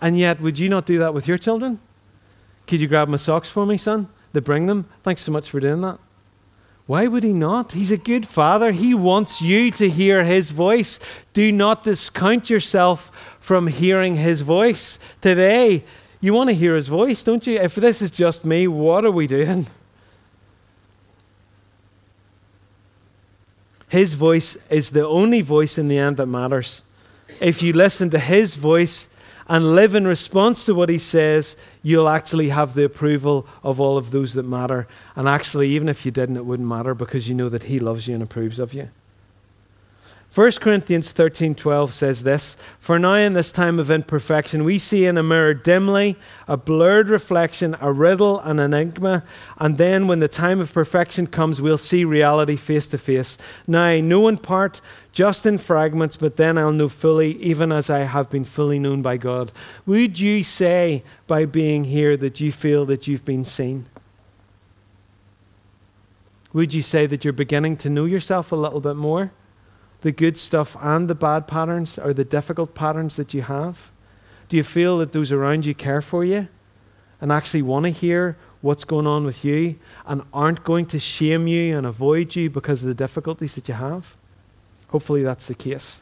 And 0.01 0.17
yet, 0.17 0.41
would 0.41 0.57
you 0.57 0.67
not 0.67 0.87
do 0.87 0.97
that 0.97 1.13
with 1.13 1.27
your 1.27 1.37
children? 1.37 1.79
Could 2.65 2.81
you 2.81 2.87
grab 2.87 3.07
my 3.07 3.17
socks 3.17 3.49
for 3.49 3.65
me, 3.65 3.77
son? 3.77 4.09
They 4.33 4.39
bring 4.39 4.65
them. 4.65 4.89
Thanks 5.03 5.21
so 5.21 5.31
much 5.31 5.49
for 5.49 5.59
doing 5.59 5.81
that. 5.81 5.99
Why 6.87 7.05
would 7.05 7.23
he 7.23 7.31
not? 7.31 7.73
He's 7.73 7.91
a 7.91 7.97
good 7.97 8.27
father. 8.27 8.71
He 8.71 8.95
wants 8.95 9.39
you 9.39 9.69
to 9.71 9.87
hear 9.87 10.23
his 10.23 10.49
voice. 10.49 10.99
Do 11.33 11.51
not 11.51 11.83
discount 11.83 12.49
yourself 12.49 13.11
from 13.39 13.67
hearing 13.67 14.15
his 14.15 14.41
voice. 14.41 14.97
Today, 15.21 15.85
you 16.19 16.33
want 16.33 16.49
to 16.49 16.55
hear 16.55 16.75
his 16.75 16.87
voice, 16.87 17.23
don't 17.23 17.45
you? 17.45 17.59
If 17.59 17.75
this 17.75 18.01
is 18.01 18.09
just 18.09 18.45
me, 18.45 18.67
what 18.67 19.05
are 19.05 19.11
we 19.11 19.27
doing? 19.27 19.67
His 23.91 24.13
voice 24.13 24.55
is 24.69 24.91
the 24.91 25.05
only 25.05 25.41
voice 25.41 25.77
in 25.77 25.89
the 25.89 25.97
end 25.97 26.15
that 26.15 26.25
matters. 26.25 26.81
If 27.41 27.61
you 27.61 27.73
listen 27.73 28.09
to 28.11 28.19
his 28.19 28.55
voice 28.55 29.09
and 29.49 29.75
live 29.75 29.95
in 29.95 30.07
response 30.07 30.63
to 30.63 30.73
what 30.73 30.87
he 30.87 30.97
says, 30.97 31.57
you'll 31.83 32.07
actually 32.07 32.47
have 32.47 32.73
the 32.73 32.85
approval 32.85 33.45
of 33.63 33.81
all 33.81 33.97
of 33.97 34.11
those 34.11 34.33
that 34.35 34.43
matter. 34.43 34.87
And 35.13 35.27
actually, 35.27 35.67
even 35.71 35.89
if 35.89 36.05
you 36.05 36.11
didn't, 36.11 36.37
it 36.37 36.45
wouldn't 36.45 36.69
matter 36.69 36.95
because 36.95 37.27
you 37.27 37.35
know 37.35 37.49
that 37.49 37.63
he 37.63 37.79
loves 37.79 38.07
you 38.07 38.13
and 38.13 38.23
approves 38.23 38.59
of 38.59 38.73
you. 38.73 38.87
1 40.33 40.61
Corinthians 40.61 41.11
13:12 41.11 41.93
says 41.93 42.23
this, 42.23 42.55
"For 42.79 42.97
now 42.97 43.15
in 43.15 43.33
this 43.33 43.51
time 43.51 43.79
of 43.79 43.91
imperfection 43.91 44.63
we 44.63 44.77
see 44.77 45.03
in 45.03 45.17
a 45.17 45.23
mirror 45.23 45.53
dimly, 45.53 46.15
a 46.47 46.55
blurred 46.55 47.09
reflection, 47.09 47.75
a 47.81 47.91
riddle, 47.91 48.39
an 48.39 48.57
enigma, 48.57 49.23
and 49.57 49.77
then 49.77 50.07
when 50.07 50.21
the 50.21 50.29
time 50.29 50.61
of 50.61 50.73
perfection 50.73 51.27
comes 51.27 51.59
we'll 51.61 51.77
see 51.77 52.05
reality 52.05 52.55
face 52.55 52.87
to 52.87 52.97
face. 52.97 53.37
Now 53.67 53.83
I 53.83 53.99
know 53.99 54.29
in 54.29 54.37
part, 54.37 54.79
just 55.11 55.45
in 55.45 55.57
fragments, 55.57 56.15
but 56.15 56.37
then 56.37 56.57
I'll 56.57 56.71
know 56.71 56.87
fully, 56.87 57.33
even 57.41 57.73
as 57.73 57.89
I 57.89 58.03
have 58.03 58.29
been 58.29 58.45
fully 58.45 58.79
known 58.79 59.01
by 59.01 59.17
God." 59.17 59.51
Would 59.85 60.21
you 60.21 60.43
say 60.43 61.03
by 61.27 61.43
being 61.43 61.83
here 61.83 62.15
that 62.15 62.39
you 62.39 62.53
feel 62.53 62.85
that 62.85 63.05
you've 63.05 63.25
been 63.25 63.43
seen? 63.43 63.87
Would 66.53 66.73
you 66.73 66.81
say 66.81 67.05
that 67.05 67.25
you're 67.25 67.33
beginning 67.33 67.75
to 67.77 67.89
know 67.89 68.05
yourself 68.05 68.53
a 68.53 68.55
little 68.55 68.79
bit 68.79 68.95
more? 68.95 69.31
The 70.01 70.11
good 70.11 70.37
stuff 70.37 70.75
and 70.81 71.07
the 71.07 71.15
bad 71.15 71.47
patterns 71.47 71.97
or 71.97 72.13
the 72.13 72.25
difficult 72.25 72.73
patterns 72.73 73.15
that 73.15 73.33
you 73.33 73.43
have? 73.43 73.91
Do 74.49 74.57
you 74.57 74.63
feel 74.63 74.97
that 74.97 75.13
those 75.13 75.31
around 75.31 75.65
you 75.65 75.73
care 75.73 76.01
for 76.01 76.25
you 76.25 76.47
and 77.21 77.31
actually 77.31 77.61
want 77.61 77.85
to 77.85 77.91
hear 77.91 78.37
what's 78.61 78.83
going 78.83 79.07
on 79.07 79.25
with 79.25 79.45
you 79.45 79.75
and 80.05 80.23
aren't 80.33 80.63
going 80.63 80.85
to 80.87 80.99
shame 80.99 81.47
you 81.47 81.77
and 81.77 81.85
avoid 81.85 82.35
you 82.35 82.49
because 82.49 82.81
of 82.81 82.87
the 82.87 82.95
difficulties 82.95 83.55
that 83.55 83.67
you 83.67 83.75
have? 83.75 84.15
Hopefully, 84.89 85.23
that's 85.23 85.47
the 85.47 85.55
case. 85.55 86.01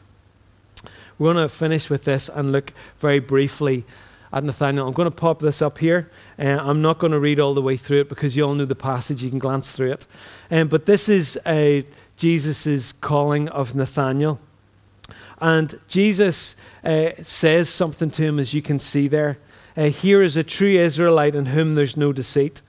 We're 1.18 1.34
going 1.34 1.48
to 1.48 1.54
finish 1.54 1.90
with 1.90 2.04
this 2.04 2.28
and 2.28 2.50
look 2.50 2.72
very 2.98 3.20
briefly 3.20 3.84
at 4.32 4.44
Nathanael. 4.44 4.88
I'm 4.88 4.94
going 4.94 5.10
to 5.10 5.14
pop 5.14 5.40
this 5.40 5.60
up 5.60 5.78
here. 5.78 6.10
Uh, 6.38 6.58
I'm 6.60 6.80
not 6.80 6.98
going 6.98 7.12
to 7.12 7.20
read 7.20 7.38
all 7.38 7.54
the 7.54 7.62
way 7.62 7.76
through 7.76 8.00
it 8.00 8.08
because 8.08 8.36
you 8.36 8.44
all 8.44 8.54
know 8.54 8.64
the 8.64 8.74
passage. 8.74 9.22
You 9.22 9.30
can 9.30 9.38
glance 9.38 9.70
through 9.70 9.92
it. 9.92 10.06
Um, 10.50 10.68
but 10.68 10.86
this 10.86 11.08
is 11.08 11.38
a 11.46 11.84
Jesus' 12.20 12.92
calling 12.92 13.48
of 13.48 13.74
Nathanael. 13.74 14.38
And 15.40 15.80
Jesus 15.88 16.54
uh, 16.84 17.12
says 17.22 17.70
something 17.70 18.10
to 18.10 18.22
him, 18.22 18.38
as 18.38 18.52
you 18.52 18.60
can 18.60 18.78
see 18.78 19.08
there. 19.08 19.38
Uh, 19.74 19.84
Here 19.84 20.20
is 20.20 20.36
a 20.36 20.44
true 20.44 20.68
Israelite 20.68 21.34
in 21.34 21.46
whom 21.46 21.76
there's 21.76 21.96
no 21.96 22.12
deceit. 22.12 22.60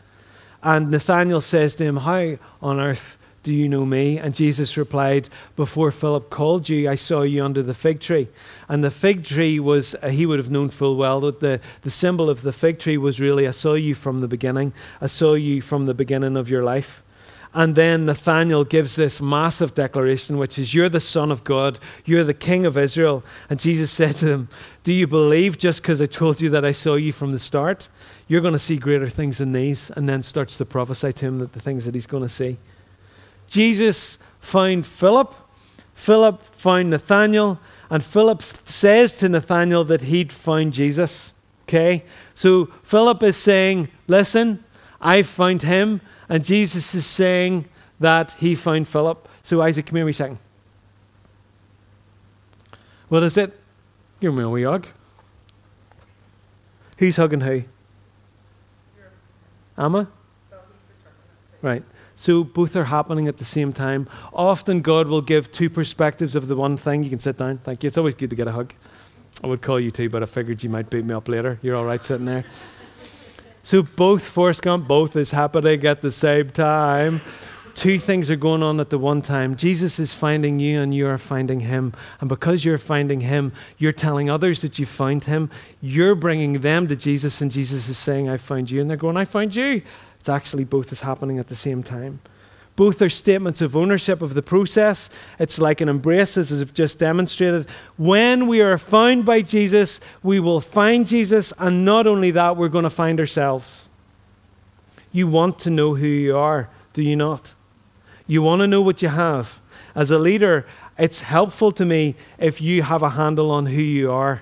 And 0.64 0.90
Nathanael 0.90 1.42
says 1.42 1.76
to 1.76 1.84
him, 1.84 1.98
How 1.98 2.38
on 2.62 2.80
earth 2.80 3.18
do 3.44 3.52
you 3.52 3.68
know 3.68 3.86
me? 3.86 4.18
And 4.18 4.34
Jesus 4.34 4.78
replied, 4.78 5.28
Before 5.58 5.92
Philip 5.92 6.30
called 6.30 6.70
you, 6.70 6.90
I 6.90 6.96
saw 6.96 7.24
you 7.24 7.44
under 7.44 7.62
the 7.62 7.74
fig 7.74 8.00
tree. 8.00 8.30
And 8.70 8.86
the 8.86 8.92
fig 8.92 9.26
tree 9.26 9.60
was, 9.60 9.96
uh, 9.96 10.08
he 10.08 10.26
would 10.26 10.40
have 10.40 10.50
known 10.50 10.70
full 10.70 10.96
well 10.96 11.20
that 11.22 11.42
the, 11.42 11.60
the 11.82 11.92
symbol 11.92 12.30
of 12.30 12.42
the 12.42 12.54
fig 12.54 12.80
tree 12.80 12.98
was 12.98 13.20
really, 13.20 13.50
I 13.50 13.52
saw 13.52 13.74
you 13.74 13.96
from 13.96 14.22
the 14.22 14.30
beginning. 14.30 14.74
I 15.02 15.08
saw 15.08 15.34
you 15.34 15.62
from 15.62 15.88
the 15.88 15.94
beginning 15.94 16.38
of 16.38 16.48
your 16.48 16.64
life. 16.64 17.04
And 17.54 17.76
then 17.76 18.06
Nathanael 18.06 18.64
gives 18.64 18.96
this 18.96 19.20
massive 19.20 19.76
declaration, 19.76 20.38
which 20.38 20.58
is, 20.58 20.74
You're 20.74 20.88
the 20.88 21.02
Son 21.02 21.32
of 21.32 21.44
God, 21.44 21.80
you're 22.06 22.24
the 22.24 22.34
King 22.34 22.66
of 22.66 22.78
Israel. 22.78 23.24
And 23.50 23.60
Jesus 23.60 23.92
said 23.92 24.16
to 24.18 24.28
him, 24.28 24.50
Do 24.84 24.94
you 24.94 25.06
believe 25.06 25.58
just 25.58 25.82
because 25.82 26.02
I 26.02 26.06
told 26.06 26.40
you 26.40 26.50
that 26.52 26.64
I 26.64 26.72
saw 26.72 26.96
you 26.96 27.12
from 27.12 27.34
the 27.34 27.40
start? 27.40 27.90
You're 28.28 28.42
going 28.42 28.54
to 28.54 28.60
see 28.60 28.78
greater 28.78 29.10
things 29.10 29.40
than 29.40 29.52
these. 29.52 29.90
And 29.92 30.08
then 30.08 30.24
starts 30.24 30.56
to 30.58 30.66
prophesy 30.66 31.12
to 31.12 31.26
him 31.26 31.40
that 31.40 31.52
the 31.52 31.60
things 31.60 31.84
that 31.84 31.94
he's 31.94 32.06
going 32.06 32.24
to 32.24 32.30
see. 32.30 32.58
Jesus 33.48 34.18
found 34.40 34.88
Philip, 34.88 35.36
Philip 35.94 36.42
found 36.56 36.90
Nathanael, 36.90 37.60
and 37.90 38.02
Philip 38.02 38.42
says 38.42 39.18
to 39.18 39.28
Nathanael 39.28 39.84
that 39.84 40.04
he'd 40.04 40.32
found 40.32 40.72
Jesus. 40.72 41.34
Okay? 41.68 42.06
So 42.34 42.68
Philip 42.84 43.22
is 43.24 43.36
saying, 43.36 43.90
Listen, 44.08 44.64
I 45.02 45.24
found 45.24 45.64
him. 45.64 46.00
And 46.32 46.46
Jesus 46.46 46.96
is 46.96 47.06
saying 47.06 47.66
that 48.00 48.32
he 48.40 48.56
found 48.56 48.88
Philip. 48.88 49.28
So, 49.44 49.62
Isaac, 49.62 49.88
come 49.88 49.98
here 49.98 50.08
a 50.08 50.14
second. 50.14 50.40
What 53.10 53.22
is 53.24 53.36
it? 53.36 53.60
Give 54.22 54.34
me 54.34 54.44
a 54.44 54.48
wee 54.48 54.64
hug. 54.64 54.88
Who's 57.00 57.18
hugging 57.18 57.42
who? 57.42 57.64
Amma? 59.78 60.08
Right. 61.62 61.84
So 62.16 62.46
both 62.46 62.78
are 62.78 62.86
happening 62.86 63.28
at 63.28 63.36
the 63.36 63.44
same 63.44 63.74
time. 63.74 64.08
Often 64.32 64.84
God 64.84 65.08
will 65.08 65.22
give 65.22 65.52
two 65.52 65.70
perspectives 65.70 66.34
of 66.34 66.48
the 66.48 66.56
one 66.56 66.78
thing. 66.78 67.04
You 67.04 67.10
can 67.10 67.20
sit 67.20 67.38
down. 67.38 67.58
Thank 67.58 67.84
you. 67.84 67.88
It's 67.88 67.98
always 67.98 68.14
good 68.14 68.30
to 68.30 68.38
get 68.38 68.48
a 68.48 68.54
hug. 68.54 68.74
I 69.44 69.48
would 69.48 69.62
call 69.62 69.82
you 69.82 69.92
too, 69.92 70.10
but 70.10 70.24
I 70.24 70.28
figured 70.28 70.64
you 70.64 70.70
might 70.70 70.90
beat 70.90 71.04
me 71.04 71.14
up 71.14 71.28
later. 71.28 71.60
You're 71.62 71.76
all 71.76 71.86
right 71.86 72.02
sitting 72.02 72.26
there. 72.26 72.46
So 73.64 73.84
both 73.84 74.24
Forrest 74.24 74.62
Gump, 74.64 74.88
both 74.88 75.16
is 75.16 75.32
happening 75.32 75.86
at 75.86 76.02
the 76.02 76.12
same 76.12 76.50
time. 76.50 77.22
Two 77.74 78.00
things 78.00 78.30
are 78.30 78.36
going 78.36 78.64
on 78.64 78.80
at 78.80 78.90
the 78.90 78.98
one 78.98 79.22
time. 79.22 79.56
Jesus 79.56 79.98
is 79.98 80.14
finding 80.14 80.60
you 80.60 80.82
and 80.82 80.94
you 80.94 81.08
are 81.08 81.18
finding 81.18 81.62
him. 81.62 81.94
And 82.20 82.28
because 82.28 82.66
you're 82.66 82.78
finding 82.78 83.22
him, 83.22 83.54
you're 83.78 83.94
telling 83.94 84.30
others 84.30 84.62
that 84.62 84.78
you 84.78 84.86
found 84.86 85.26
him. 85.26 85.50
You're 85.80 86.16
bringing 86.16 86.60
them 86.60 86.88
to 86.88 86.96
Jesus 86.96 87.40
and 87.40 87.52
Jesus 87.52 87.88
is 87.88 87.98
saying, 87.98 88.28
I 88.28 88.38
found 88.38 88.70
you. 88.72 88.82
And 88.82 88.90
they're 88.90 88.98
going, 88.98 89.16
I 89.16 89.26
found 89.26 89.56
you. 89.56 89.82
It's 90.20 90.30
actually 90.30 90.66
both 90.66 90.92
is 90.92 91.02
happening 91.02 91.40
at 91.40 91.48
the 91.48 91.56
same 91.56 91.82
time. 91.82 92.20
Both 92.82 93.00
are 93.04 93.12
statements 93.12 93.62
of 93.62 93.78
ownership 93.78 94.24
of 94.24 94.34
the 94.34 94.42
process. 94.42 95.12
It's 95.38 95.60
like 95.60 95.82
an 95.82 95.88
embrace, 95.88 96.36
as 96.36 96.60
I've 96.60 96.74
just 96.74 96.98
demonstrated. 96.98 97.68
When 97.96 98.48
we 98.48 98.60
are 98.60 98.76
found 98.80 99.24
by 99.24 99.44
Jesus, 99.44 100.00
we 100.24 100.40
will 100.40 100.62
find 100.62 101.06
Jesus, 101.06 101.54
and 101.60 101.86
not 101.86 102.08
only 102.08 102.32
that, 102.32 102.58
we're 102.58 102.70
going 102.70 102.86
to 102.86 102.90
find 102.90 103.20
ourselves. 103.20 103.88
You 105.12 105.28
want 105.28 105.60
to 105.60 105.70
know 105.70 105.94
who 105.94 106.08
you 106.08 106.36
are, 106.36 106.72
do 106.94 107.04
you 107.04 107.16
not? 107.16 107.54
You 108.26 108.42
want 108.42 108.62
to 108.62 108.68
know 108.68 108.82
what 108.82 109.04
you 109.04 109.10
have. 109.10 109.62
As 109.94 110.10
a 110.10 110.18
leader, 110.18 110.66
it's 110.98 111.22
helpful 111.22 111.72
to 111.74 111.86
me 111.86 112.16
if 112.40 112.60
you 112.62 112.82
have 112.82 113.04
a 113.04 113.12
handle 113.12 113.52
on 113.52 113.68
who 113.68 113.80
you 113.80 114.12
are. 114.12 114.42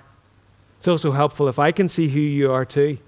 It's 0.77 0.87
also 0.87 1.11
helpful 1.11 1.49
if 1.49 1.59
I 1.59 1.73
can 1.73 1.89
see 1.89 2.07
who 2.07 2.21
you 2.21 2.53
are 2.53 2.63
too. 2.63 2.99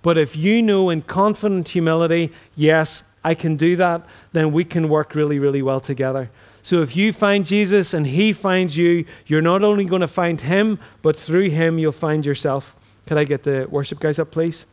But 0.00 0.16
if 0.16 0.34
you 0.34 0.62
know 0.62 0.88
in 0.88 1.02
confident 1.02 1.68
humility, 1.68 2.32
yes, 2.56 3.02
I 3.24 3.34
can 3.34 3.56
do 3.56 3.76
that, 3.76 4.04
then 4.32 4.52
we 4.52 4.64
can 4.64 4.88
work 4.88 5.14
really, 5.14 5.38
really 5.38 5.62
well 5.62 5.80
together. 5.80 6.30
So 6.62 6.82
if 6.82 6.94
you 6.94 7.12
find 7.12 7.44
Jesus 7.44 7.92
and 7.92 8.06
he 8.06 8.32
finds 8.32 8.76
you, 8.76 9.04
you're 9.26 9.40
not 9.40 9.62
only 9.62 9.84
going 9.84 10.00
to 10.00 10.08
find 10.08 10.40
him, 10.40 10.78
but 11.02 11.16
through 11.16 11.50
him 11.50 11.78
you'll 11.78 11.92
find 11.92 12.24
yourself. 12.24 12.76
Could 13.06 13.18
I 13.18 13.24
get 13.24 13.42
the 13.42 13.66
worship 13.68 13.98
guys 13.98 14.18
up, 14.18 14.30
please? 14.30 14.66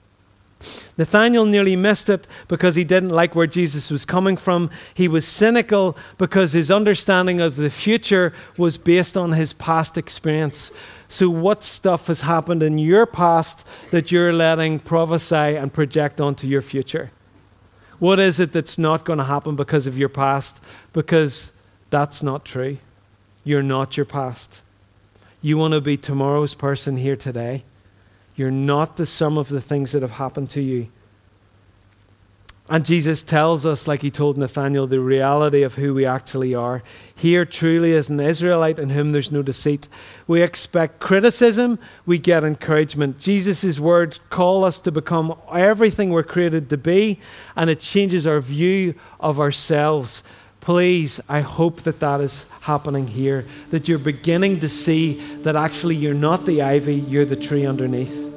Nathanael 0.97 1.45
nearly 1.45 1.75
missed 1.75 2.09
it 2.09 2.27
because 2.47 2.75
he 2.75 2.83
didn't 2.83 3.09
like 3.09 3.33
where 3.33 3.47
Jesus 3.47 3.89
was 3.89 4.03
coming 4.03 4.35
from. 4.35 4.69
He 4.93 5.07
was 5.07 5.25
cynical 5.25 5.97
because 6.17 6.51
his 6.51 6.69
understanding 6.69 7.39
of 7.39 7.55
the 7.55 7.69
future 7.69 8.33
was 8.57 8.77
based 8.77 9.15
on 9.15 9.31
his 9.31 9.53
past 9.53 9.97
experience. 9.97 10.71
So, 11.07 11.29
what 11.29 11.63
stuff 11.63 12.07
has 12.07 12.21
happened 12.21 12.61
in 12.61 12.77
your 12.77 13.05
past 13.05 13.65
that 13.91 14.11
you're 14.11 14.33
letting 14.33 14.79
prophesy 14.79 15.55
and 15.55 15.73
project 15.73 16.19
onto 16.19 16.45
your 16.45 16.61
future? 16.61 17.11
What 17.99 18.19
is 18.19 18.39
it 18.39 18.53
that's 18.53 18.77
not 18.77 19.03
going 19.05 19.19
to 19.19 19.25
happen 19.25 19.55
because 19.55 19.85
of 19.85 19.97
your 19.97 20.09
past? 20.09 20.59
Because 20.93 21.51
that's 21.89 22.23
not 22.23 22.45
true. 22.45 22.77
You're 23.43 23.63
not 23.63 23.97
your 23.97 24.05
past. 24.05 24.61
You 25.41 25.57
want 25.57 25.73
to 25.73 25.81
be 25.81 25.97
tomorrow's 25.97 26.53
person 26.53 26.97
here 26.97 27.15
today. 27.15 27.63
You're 28.35 28.51
not 28.51 28.95
the 28.95 29.05
sum 29.05 29.37
of 29.37 29.49
the 29.49 29.61
things 29.61 29.91
that 29.91 30.01
have 30.01 30.11
happened 30.11 30.49
to 30.51 30.61
you. 30.61 30.89
And 32.71 32.85
Jesus 32.85 33.23
tells 33.23 33.65
us, 33.65 33.87
like 33.87 34.03
he 34.03 34.11
told 34.11 34.37
Nathanael, 34.37 34.85
the 34.85 34.99
reality 34.99 35.63
of 35.63 35.73
who 35.73 35.95
we 35.95 36.05
actually 36.05 36.53
are. 36.53 36.83
Here, 37.15 37.43
truly, 37.43 37.95
as 37.95 38.09
an 38.09 38.19
Israelite 38.19 38.77
in 38.77 38.91
whom 38.91 39.11
there's 39.11 39.31
no 39.31 39.41
deceit, 39.41 39.87
we 40.27 40.43
expect 40.43 40.99
criticism, 40.99 41.79
we 42.05 42.19
get 42.19 42.43
encouragement. 42.43 43.17
Jesus' 43.17 43.79
words 43.79 44.19
call 44.29 44.63
us 44.63 44.79
to 44.81 44.91
become 44.91 45.33
everything 45.51 46.11
we're 46.11 46.21
created 46.21 46.69
to 46.69 46.77
be, 46.77 47.19
and 47.55 47.71
it 47.71 47.79
changes 47.79 48.27
our 48.27 48.39
view 48.39 48.93
of 49.19 49.39
ourselves. 49.39 50.21
Please, 50.61 51.19
I 51.27 51.41
hope 51.41 51.81
that 51.83 51.99
that 52.01 52.21
is 52.21 52.51
happening 52.61 53.07
here, 53.07 53.47
that 53.71 53.87
you're 53.87 53.97
beginning 53.97 54.59
to 54.59 54.69
see 54.69 55.13
that 55.37 55.55
actually 55.55 55.95
you're 55.95 56.13
not 56.13 56.45
the 56.45 56.61
ivy, 56.61 56.97
you're 56.97 57.25
the 57.25 57.35
tree 57.35 57.65
underneath 57.65 58.28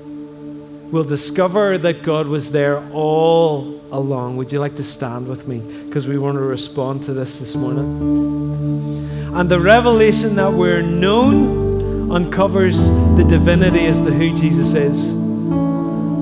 we'll 0.92 1.02
discover 1.02 1.78
that 1.78 2.02
God 2.02 2.28
was 2.28 2.52
there 2.52 2.78
all 2.92 3.80
along. 3.90 4.36
Would 4.36 4.52
you 4.52 4.60
like 4.60 4.74
to 4.76 4.84
stand 4.84 5.26
with 5.26 5.48
me? 5.48 5.60
Because 5.86 6.06
we 6.06 6.18
want 6.18 6.36
to 6.36 6.42
respond 6.42 7.02
to 7.04 7.14
this 7.14 7.40
this 7.40 7.56
morning. 7.56 9.34
And 9.34 9.48
the 9.50 9.58
revelation 9.58 10.36
that 10.36 10.52
we're 10.52 10.82
known 10.82 12.12
uncovers 12.12 12.78
the 13.16 13.24
divinity 13.26 13.86
as 13.86 14.00
to 14.00 14.12
who 14.12 14.36
Jesus 14.36 14.74
is. 14.74 15.12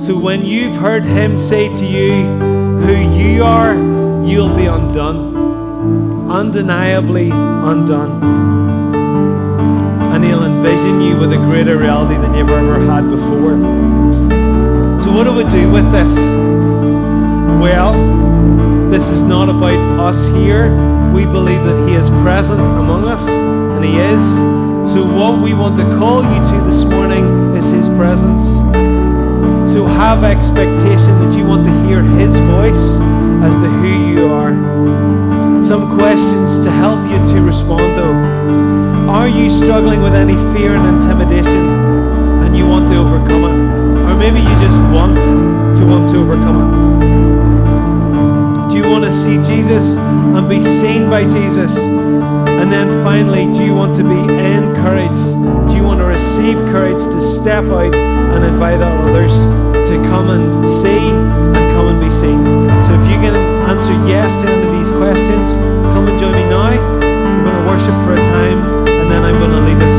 So 0.06 0.16
when 0.16 0.46
you've 0.46 0.76
heard 0.76 1.02
Him 1.02 1.36
say 1.36 1.66
to 1.68 1.84
you 1.84 2.24
who 2.80 2.94
you 2.94 3.42
are, 3.42 3.74
you'll 4.24 4.54
be 4.56 4.66
undone, 4.66 6.30
undeniably 6.30 7.30
undone. 7.30 8.22
and 10.14 10.24
He'll 10.24 10.44
envision 10.44 11.00
you 11.00 11.18
with 11.18 11.32
a 11.32 11.38
greater 11.38 11.76
reality 11.76 12.14
than 12.14 12.34
you've 12.34 12.50
ever 12.50 12.78
had 12.84 13.10
before. 13.10 14.49
So, 15.10 15.16
what 15.16 15.24
do 15.24 15.32
we 15.32 15.42
do 15.42 15.68
with 15.68 15.90
this? 15.90 16.14
Well, 17.60 17.94
this 18.92 19.08
is 19.08 19.22
not 19.22 19.48
about 19.48 19.98
us 19.98 20.24
here. 20.36 20.70
We 21.12 21.24
believe 21.24 21.64
that 21.64 21.88
He 21.88 21.96
is 21.96 22.08
present 22.22 22.60
among 22.60 23.06
us, 23.06 23.26
and 23.28 23.84
He 23.84 23.98
is. 23.98 24.24
So, 24.88 25.02
what 25.02 25.42
we 25.42 25.52
want 25.52 25.74
to 25.78 25.82
call 25.98 26.22
you 26.22 26.38
to 26.52 26.64
this 26.64 26.84
morning 26.84 27.56
is 27.56 27.66
His 27.66 27.88
presence. 27.88 28.44
So, 29.72 29.84
have 29.84 30.22
expectation 30.22 31.12
that 31.18 31.36
you 31.36 31.44
want 31.44 31.64
to 31.64 31.72
hear 31.88 32.02
His 32.02 32.36
voice 32.36 32.94
as 33.42 33.56
to 33.56 33.68
who 33.68 34.12
you 34.14 34.32
are. 34.32 34.54
Some 35.64 35.98
questions 35.98 36.62
to 36.62 36.70
help 36.70 37.02
you 37.10 37.18
to 37.34 37.42
respond, 37.42 37.98
though. 37.98 39.10
Are 39.10 39.26
you 39.26 39.50
struggling 39.50 40.02
with 40.02 40.14
any 40.14 40.36
fear 40.54 40.76
and 40.76 41.02
intimidation 41.02 41.68
and 42.44 42.56
you 42.56 42.68
want 42.68 42.88
to 42.90 42.96
overcome 42.98 43.44
it? 43.46 43.79
Or 44.10 44.16
maybe 44.16 44.40
you 44.40 44.54
just 44.58 44.76
want 44.92 45.16
to 45.78 45.86
want 45.86 46.10
to 46.10 46.18
overcome 46.18 46.58
it? 46.60 46.70
Do 48.70 48.76
you 48.76 48.88
want 48.90 49.04
to 49.04 49.12
see 49.12 49.36
Jesus 49.44 49.96
and 49.96 50.48
be 50.48 50.62
seen 50.62 51.08
by 51.08 51.22
Jesus? 51.24 51.78
And 51.78 52.70
then 52.72 53.04
finally, 53.04 53.46
do 53.52 53.64
you 53.64 53.74
want 53.74 53.96
to 53.96 54.02
be 54.02 54.18
encouraged? 54.18 55.24
Do 55.70 55.76
you 55.76 55.84
want 55.84 56.00
to 56.00 56.06
receive 56.06 56.56
courage 56.74 57.02
to 57.02 57.20
step 57.20 57.64
out 57.64 57.94
and 57.94 58.44
invite 58.44 58.80
others 58.80 59.32
to 59.88 59.94
come 60.10 60.30
and 60.30 60.68
see 60.68 61.10
and 61.10 61.64
come 61.74 61.88
and 61.88 62.00
be 62.00 62.10
seen? 62.10 62.44
So 62.86 62.94
if 62.94 63.04
you 63.10 63.18
can 63.24 63.34
answer 63.70 63.92
yes 64.06 64.34
to 64.42 64.50
any 64.50 64.66
of 64.68 64.72
these 64.72 64.90
questions, 64.90 65.56
come 65.94 66.08
and 66.08 66.18
join 66.20 66.32
me 66.32 66.44
now. 66.50 66.70
We're 66.70 67.44
going 67.44 67.58
to 67.62 67.66
worship 67.70 67.96
for 68.04 68.12
a 68.14 68.22
time 68.36 68.86
and 68.86 69.10
then 69.10 69.22
I'm 69.22 69.38
going 69.38 69.50
to 69.50 69.62
lead 69.66 69.82
us 69.82 69.89